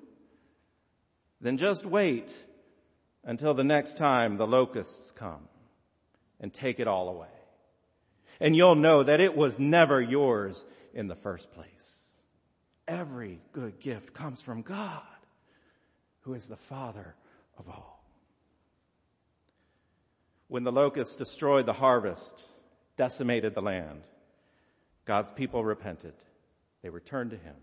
then 1.42 1.56
just 1.56 1.84
wait 1.84 2.34
until 3.24 3.52
the 3.52 3.64
next 3.64 3.98
time 3.98 4.36
the 4.36 4.46
locusts 4.46 5.10
come 5.10 5.48
and 6.40 6.54
take 6.54 6.80
it 6.80 6.88
all 6.88 7.08
away. 7.08 7.26
And 8.40 8.56
you'll 8.56 8.76
know 8.76 9.02
that 9.02 9.20
it 9.20 9.36
was 9.36 9.58
never 9.58 10.00
yours 10.00 10.64
in 10.94 11.08
the 11.08 11.16
first 11.16 11.52
place. 11.52 12.06
Every 12.88 13.40
good 13.52 13.80
gift 13.80 14.14
comes 14.14 14.40
from 14.40 14.62
God 14.62 15.02
who 16.20 16.34
is 16.34 16.46
the 16.46 16.56
Father 16.56 17.14
of 17.58 17.68
all. 17.68 18.04
When 20.48 20.64
the 20.64 20.72
locusts 20.72 21.16
destroyed 21.16 21.66
the 21.66 21.72
harvest, 21.72 22.42
decimated 22.96 23.54
the 23.54 23.62
land, 23.62 24.02
God's 25.04 25.30
people 25.30 25.64
repented. 25.64 26.14
They 26.82 26.90
returned 26.90 27.30
to 27.30 27.36
Him. 27.36 27.56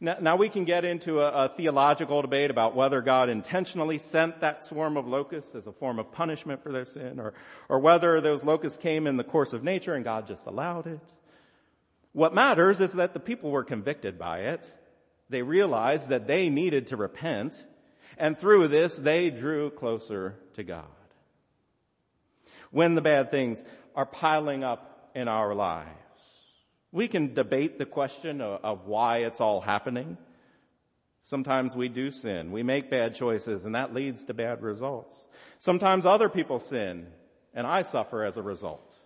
Now, 0.00 0.16
now 0.20 0.36
we 0.36 0.48
can 0.48 0.64
get 0.64 0.84
into 0.84 1.20
a, 1.20 1.44
a, 1.44 1.48
theological 1.48 2.22
debate 2.22 2.50
about 2.50 2.74
whether 2.74 3.00
God 3.00 3.28
intentionally 3.28 3.98
sent 3.98 4.40
that 4.40 4.62
swarm 4.62 4.96
of 4.96 5.06
locusts 5.06 5.54
as 5.54 5.66
a 5.66 5.72
form 5.72 5.98
of 5.98 6.12
punishment 6.12 6.62
for 6.62 6.72
their 6.72 6.84
sin, 6.84 7.20
or, 7.20 7.34
or 7.68 7.78
whether 7.78 8.20
those 8.20 8.44
locusts 8.44 8.78
came 8.78 9.06
in 9.06 9.16
the 9.16 9.24
course 9.24 9.52
of 9.52 9.62
nature 9.62 9.94
and 9.94 10.04
God 10.04 10.26
just 10.26 10.46
allowed 10.46 10.86
it. 10.86 11.00
What 12.12 12.34
matters 12.34 12.80
is 12.80 12.92
that 12.94 13.12
the 13.12 13.20
people 13.20 13.50
were 13.50 13.64
convicted 13.64 14.18
by 14.18 14.40
it 14.40 14.72
they 15.28 15.42
realized 15.42 16.08
that 16.08 16.26
they 16.26 16.50
needed 16.50 16.88
to 16.88 16.96
repent, 16.96 17.54
and 18.18 18.38
through 18.38 18.68
this, 18.68 18.96
they 18.96 19.30
drew 19.30 19.70
closer 19.70 20.36
to 20.54 20.62
God. 20.62 20.84
When 22.70 22.94
the 22.94 23.02
bad 23.02 23.30
things 23.30 23.62
are 23.94 24.06
piling 24.06 24.64
up 24.64 25.10
in 25.14 25.28
our 25.28 25.54
lives, 25.54 25.88
we 26.94 27.08
can 27.08 27.34
debate 27.34 27.76
the 27.76 27.84
question 27.84 28.40
of, 28.40 28.64
of 28.64 28.86
why 28.86 29.18
it's 29.18 29.40
all 29.40 29.60
happening. 29.60 30.16
Sometimes 31.22 31.74
we 31.74 31.88
do 31.88 32.12
sin. 32.12 32.52
We 32.52 32.62
make 32.62 32.88
bad 32.88 33.16
choices 33.16 33.64
and 33.64 33.74
that 33.74 33.92
leads 33.92 34.24
to 34.24 34.34
bad 34.34 34.62
results. 34.62 35.22
Sometimes 35.58 36.06
other 36.06 36.28
people 36.28 36.60
sin 36.60 37.08
and 37.52 37.66
I 37.66 37.82
suffer 37.82 38.24
as 38.24 38.36
a 38.36 38.42
result. 38.42 38.96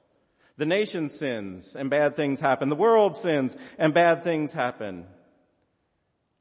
The 0.59 0.67
nation 0.67 1.09
sins 1.09 1.75
and 1.75 1.89
bad 1.89 2.15
things 2.15 2.41
happen. 2.41 2.69
The 2.69 2.77
world 2.77 3.17
sins 3.17 3.57
and 3.79 3.95
bad 3.95 4.23
things 4.23 4.53
happen 4.53 5.07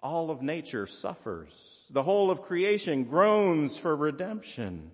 all 0.02 0.30
of 0.30 0.41
nature 0.41 0.86
suffers. 0.86 1.52
The 1.89 2.04
whole 2.04 2.30
of 2.30 2.41
creation 2.41 3.06
groans 3.06 3.78
for 3.78 3.95
redemption. 3.95 4.91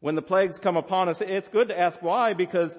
When 0.00 0.14
the 0.16 0.22
plagues 0.22 0.58
come 0.58 0.76
upon 0.76 1.08
us, 1.08 1.20
it's 1.20 1.48
good 1.48 1.68
to 1.68 1.78
ask 1.78 2.02
why 2.02 2.34
because 2.34 2.76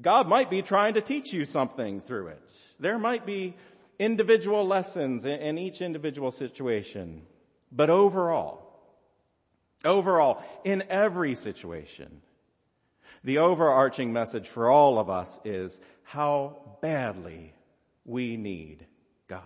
God 0.00 0.28
might 0.28 0.50
be 0.50 0.62
trying 0.62 0.94
to 0.94 1.00
teach 1.00 1.32
you 1.32 1.44
something 1.44 2.00
through 2.00 2.28
it. 2.28 2.52
There 2.80 2.98
might 2.98 3.24
be 3.24 3.54
individual 3.98 4.66
lessons 4.66 5.24
in 5.24 5.56
each 5.58 5.80
individual 5.80 6.30
situation. 6.30 7.22
But 7.70 7.90
overall, 7.90 8.80
overall, 9.84 10.42
in 10.64 10.84
every 10.88 11.34
situation, 11.34 12.20
the 13.22 13.38
overarching 13.38 14.12
message 14.12 14.48
for 14.48 14.68
all 14.68 14.98
of 14.98 15.08
us 15.08 15.38
is 15.44 15.80
how 16.02 16.76
badly 16.82 17.54
we 18.04 18.36
need 18.36 18.86
God. 19.28 19.42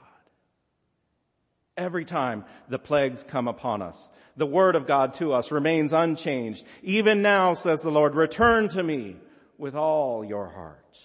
every 1.78 2.04
time 2.04 2.44
the 2.68 2.78
plagues 2.78 3.24
come 3.24 3.48
upon 3.48 3.80
us. 3.80 4.10
The 4.36 4.46
word 4.46 4.74
of 4.76 4.86
God 4.86 5.14
to 5.14 5.32
us 5.32 5.50
remains 5.50 5.92
unchanged. 5.92 6.64
Even 6.82 7.22
now, 7.22 7.54
says 7.54 7.82
the 7.82 7.90
Lord, 7.90 8.14
return 8.14 8.68
to 8.70 8.82
me 8.82 9.16
with 9.58 9.74
all 9.74 10.24
your 10.24 10.48
heart. 10.48 10.98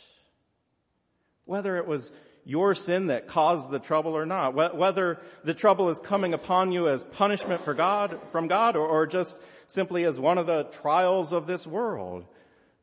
Whether 1.45 1.75
it 1.75 1.87
was 1.87 2.11
your 2.45 2.75
sin 2.75 3.07
that 3.07 3.27
caused 3.27 3.71
the 3.71 3.79
trouble 3.79 4.15
or 4.15 4.25
not, 4.25 4.53
whether 4.53 5.19
the 5.43 5.53
trouble 5.53 5.89
is 5.89 5.99
coming 5.99 6.33
upon 6.33 6.71
you 6.71 6.87
as 6.87 7.03
punishment 7.03 7.63
for 7.63 7.73
God, 7.73 8.19
from 8.31 8.47
God, 8.47 8.75
or, 8.75 8.87
or 8.87 9.07
just 9.07 9.37
simply 9.67 10.03
as 10.05 10.19
one 10.19 10.37
of 10.37 10.45
the 10.45 10.65
trials 10.65 11.31
of 11.31 11.47
this 11.47 11.65
world, 11.65 12.25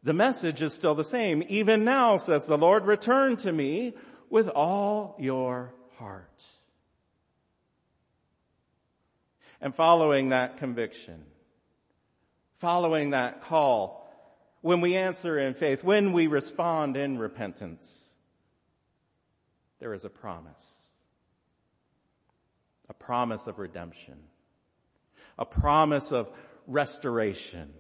the 0.03 0.15
message 0.15 0.63
is 0.63 0.73
still 0.73 0.95
the 0.95 1.05
same. 1.05 1.43
Even 1.49 1.85
now, 1.85 2.17
says 2.17 2.47
the 2.47 2.57
Lord, 2.57 2.87
return 2.87 3.37
to 3.39 3.53
me 3.53 3.95
with 4.31 4.49
all 4.49 5.15
your 5.19 5.75
heart. 5.99 6.43
And 9.61 9.75
following 9.75 10.31
that 10.31 10.57
conviction, 10.57 11.23
following 12.59 13.11
that 13.11 13.43
call, 13.43 14.00
when 14.61 14.81
we 14.81 14.97
answer 14.97 15.39
in 15.39 15.55
faith, 15.55 15.83
when 15.83 16.13
we 16.13 16.27
respond 16.27 16.97
in 16.97 17.19
repentance, 17.19 18.05
there 19.79 19.95
is 19.95 20.05
a 20.05 20.11
promise. 20.11 20.79
A 22.89 22.95
promise 22.95 23.47
of 23.47 23.59
redemption. 23.59 24.19
A 25.39 25.45
promise 25.45 26.13
of 26.13 26.29
restoration. 26.67 27.73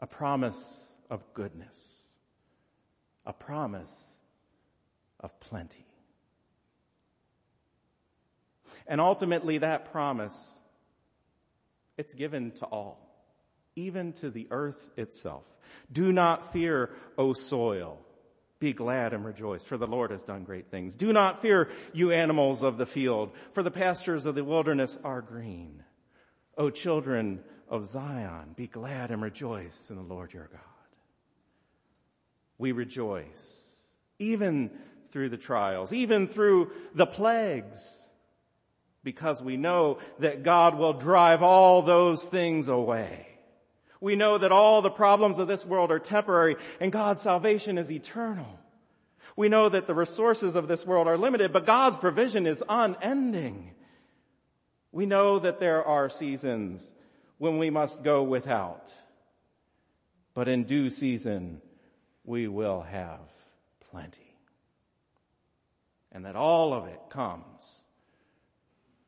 A 0.00 0.06
promise 0.06 0.90
of 1.10 1.22
goodness. 1.34 2.02
A 3.26 3.32
promise 3.32 4.12
of 5.20 5.38
plenty. 5.40 5.86
And 8.86 9.00
ultimately 9.00 9.58
that 9.58 9.92
promise 9.92 10.58
it's 11.96 12.12
given 12.12 12.50
to 12.52 12.66
all, 12.66 13.13
even 13.76 14.12
to 14.14 14.30
the 14.30 14.46
earth 14.50 14.88
itself. 14.96 15.52
Do 15.92 16.12
not 16.12 16.52
fear, 16.52 16.90
O 17.18 17.32
soil. 17.32 17.98
Be 18.60 18.72
glad 18.72 19.12
and 19.12 19.24
rejoice, 19.24 19.62
for 19.62 19.76
the 19.76 19.86
Lord 19.86 20.10
has 20.10 20.22
done 20.22 20.44
great 20.44 20.70
things. 20.70 20.94
Do 20.94 21.12
not 21.12 21.42
fear, 21.42 21.68
you 21.92 22.12
animals 22.12 22.62
of 22.62 22.78
the 22.78 22.86
field, 22.86 23.32
for 23.52 23.62
the 23.62 23.70
pastures 23.70 24.26
of 24.26 24.34
the 24.34 24.44
wilderness 24.44 24.96
are 25.04 25.20
green. 25.20 25.82
O 26.56 26.70
children 26.70 27.40
of 27.68 27.84
Zion, 27.84 28.54
be 28.56 28.66
glad 28.66 29.10
and 29.10 29.22
rejoice 29.22 29.90
in 29.90 29.96
the 29.96 30.02
Lord 30.02 30.32
your 30.32 30.48
God. 30.50 30.60
We 32.56 32.72
rejoice, 32.72 33.74
even 34.18 34.70
through 35.10 35.30
the 35.30 35.36
trials, 35.36 35.92
even 35.92 36.28
through 36.28 36.70
the 36.94 37.06
plagues 37.06 38.00
because 39.04 39.42
we 39.42 39.56
know 39.56 39.98
that 40.18 40.42
God 40.42 40.76
will 40.76 40.94
drive 40.94 41.42
all 41.42 41.82
those 41.82 42.24
things 42.24 42.68
away. 42.68 43.33
We 44.04 44.16
know 44.16 44.36
that 44.36 44.52
all 44.52 44.82
the 44.82 44.90
problems 44.90 45.38
of 45.38 45.48
this 45.48 45.64
world 45.64 45.90
are 45.90 45.98
temporary 45.98 46.56
and 46.78 46.92
God's 46.92 47.22
salvation 47.22 47.78
is 47.78 47.90
eternal. 47.90 48.60
We 49.34 49.48
know 49.48 49.70
that 49.70 49.86
the 49.86 49.94
resources 49.94 50.56
of 50.56 50.68
this 50.68 50.84
world 50.84 51.08
are 51.08 51.16
limited, 51.16 51.54
but 51.54 51.64
God's 51.64 51.96
provision 51.96 52.46
is 52.46 52.62
unending. 52.68 53.70
We 54.92 55.06
know 55.06 55.38
that 55.38 55.58
there 55.58 55.82
are 55.82 56.10
seasons 56.10 56.86
when 57.38 57.56
we 57.56 57.70
must 57.70 58.02
go 58.02 58.22
without, 58.22 58.92
but 60.34 60.48
in 60.48 60.64
due 60.64 60.90
season 60.90 61.62
we 62.26 62.46
will 62.46 62.82
have 62.82 63.20
plenty. 63.90 64.36
And 66.12 66.26
that 66.26 66.36
all 66.36 66.74
of 66.74 66.88
it 66.88 67.00
comes 67.08 67.80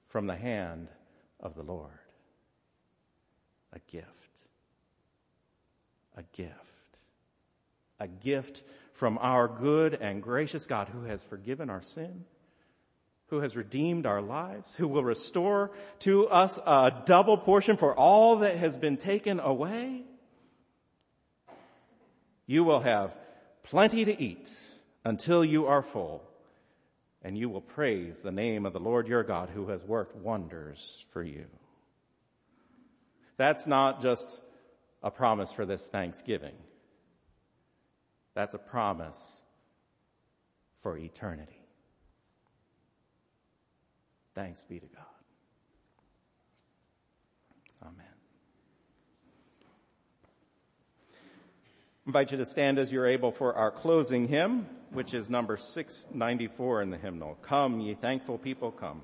from 0.09 0.26
the 0.26 0.36
hand 0.36 0.88
of 1.38 1.55
the 1.55 1.62
Lord. 1.62 1.90
A 3.74 3.78
gift. 3.92 4.26
A 6.17 6.23
gift. 6.33 6.53
A 8.01 8.09
gift 8.09 8.62
from 8.95 9.19
our 9.19 9.49
good 9.49 9.95
and 9.95 10.23
gracious 10.23 10.67
God 10.67 10.89
who 10.89 11.03
has 11.05 11.23
forgiven 11.23 11.71
our 11.71 11.83
sin, 11.83 12.25
who 13.29 13.41
has 13.41 13.57
redeemed 13.57 14.07
our 14.07 14.23
lives, 14.23 14.75
who 14.75 14.89
will 14.89 15.05
restore 15.05 15.71
to 16.01 16.29
us 16.29 16.59
a 16.64 17.03
double 17.07 17.37
portion 17.37 17.77
for 17.77 17.95
all 17.95 18.37
that 18.37 18.57
has 18.57 18.77
been 18.77 18.97
taken 18.97 19.41
away. 19.41 20.03
You 22.47 22.64
will 22.64 22.81
have 22.81 23.14
plenty 23.64 24.05
to 24.05 24.23
eat 24.23 24.55
until 25.05 25.45
you 25.45 25.67
are 25.67 25.83
full 25.83 26.23
and 27.27 27.37
you 27.37 27.49
will 27.49 27.61
praise 27.61 28.19
the 28.19 28.31
name 28.31 28.64
of 28.67 28.73
the 28.73 28.79
Lord 28.79 29.09
your 29.09 29.25
God 29.25 29.49
who 29.49 29.67
has 29.67 29.83
worked 29.83 30.14
wonders 30.14 31.05
for 31.11 31.25
you. 31.25 31.47
That's 33.37 33.67
not 33.67 34.01
just 34.01 34.41
a 35.03 35.11
promise 35.11 35.53
for 35.53 35.66
this 35.66 35.88
Thanksgiving. 35.88 36.55
That's 38.34 38.55
a 38.55 38.59
promise 38.59 39.42
for 40.82 40.99
eternity. 40.99 41.62
Thanks 44.34 44.62
be 44.62 44.78
to 44.78 44.86
God. 44.86 45.05
Amen. 47.82 48.07
I 51.12 52.09
invite 52.09 52.32
you 52.32 52.38
to 52.38 52.47
stand 52.47 52.78
as 52.78 52.92
you're 52.92 53.07
able 53.07 53.32
for 53.32 53.57
our 53.57 53.70
closing 53.70 54.28
hymn 54.28 54.66
which 54.97 55.14
is 55.14 55.28
number 55.28 55.57
694 55.57 56.82
in 56.82 56.90
the 56.90 56.97
hymnal. 56.97 57.36
Come, 57.42 57.80
ye 57.80 57.94
thankful 57.94 58.38
people, 58.38 58.70
come. 58.70 59.03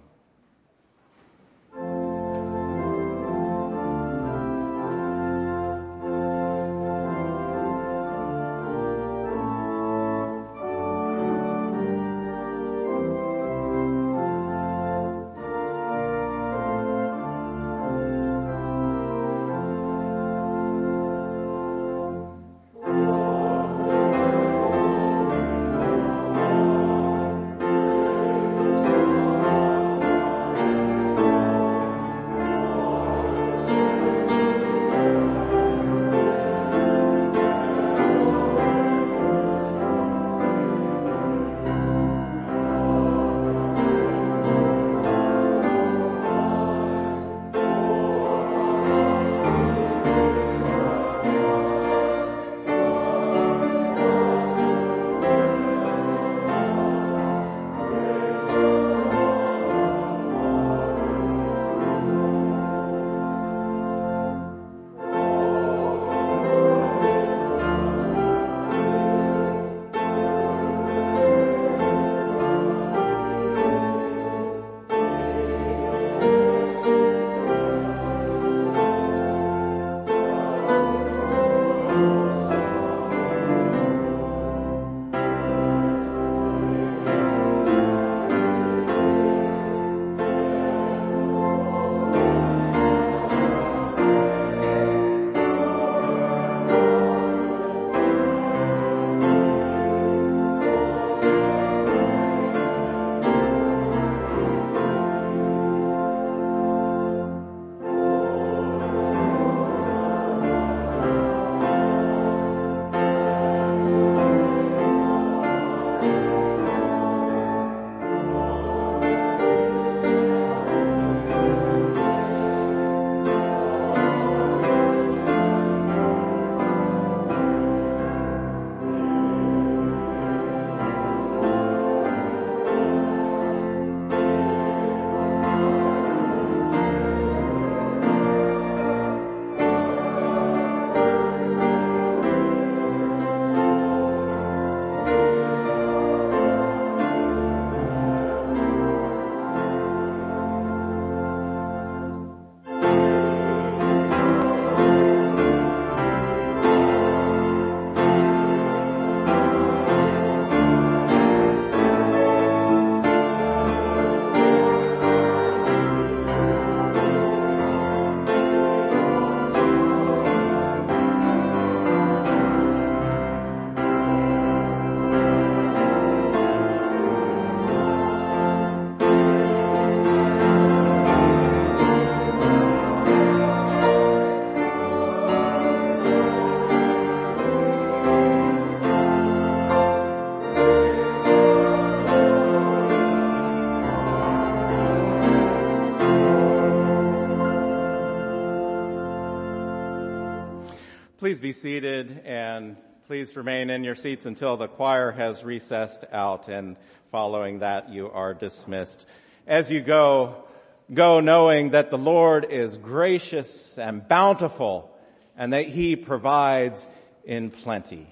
Please 201.32 201.40
be 201.40 201.52
seated 201.52 202.20
and 202.26 202.76
please 203.06 203.34
remain 203.36 203.70
in 203.70 203.84
your 203.84 203.94
seats 203.94 204.26
until 204.26 204.58
the 204.58 204.68
choir 204.68 205.12
has 205.12 205.42
recessed 205.42 206.04
out 206.12 206.48
and 206.48 206.76
following 207.10 207.60
that 207.60 207.88
you 207.88 208.10
are 208.10 208.34
dismissed. 208.34 209.06
As 209.46 209.70
you 209.70 209.80
go, 209.80 210.44
go 210.92 211.20
knowing 211.20 211.70
that 211.70 211.88
the 211.88 211.96
Lord 211.96 212.44
is 212.50 212.76
gracious 212.76 213.78
and 213.78 214.06
bountiful 214.06 214.94
and 215.34 215.54
that 215.54 215.68
he 215.68 215.96
provides 215.96 216.86
in 217.24 217.48
plenty. 217.48 218.06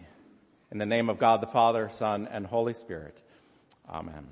In 0.70 0.78
the 0.78 0.86
name 0.86 1.10
of 1.10 1.18
God 1.18 1.42
the 1.42 1.46
Father, 1.46 1.90
Son, 1.90 2.26
and 2.26 2.46
Holy 2.46 2.72
Spirit. 2.72 3.20
Amen. 3.86 4.24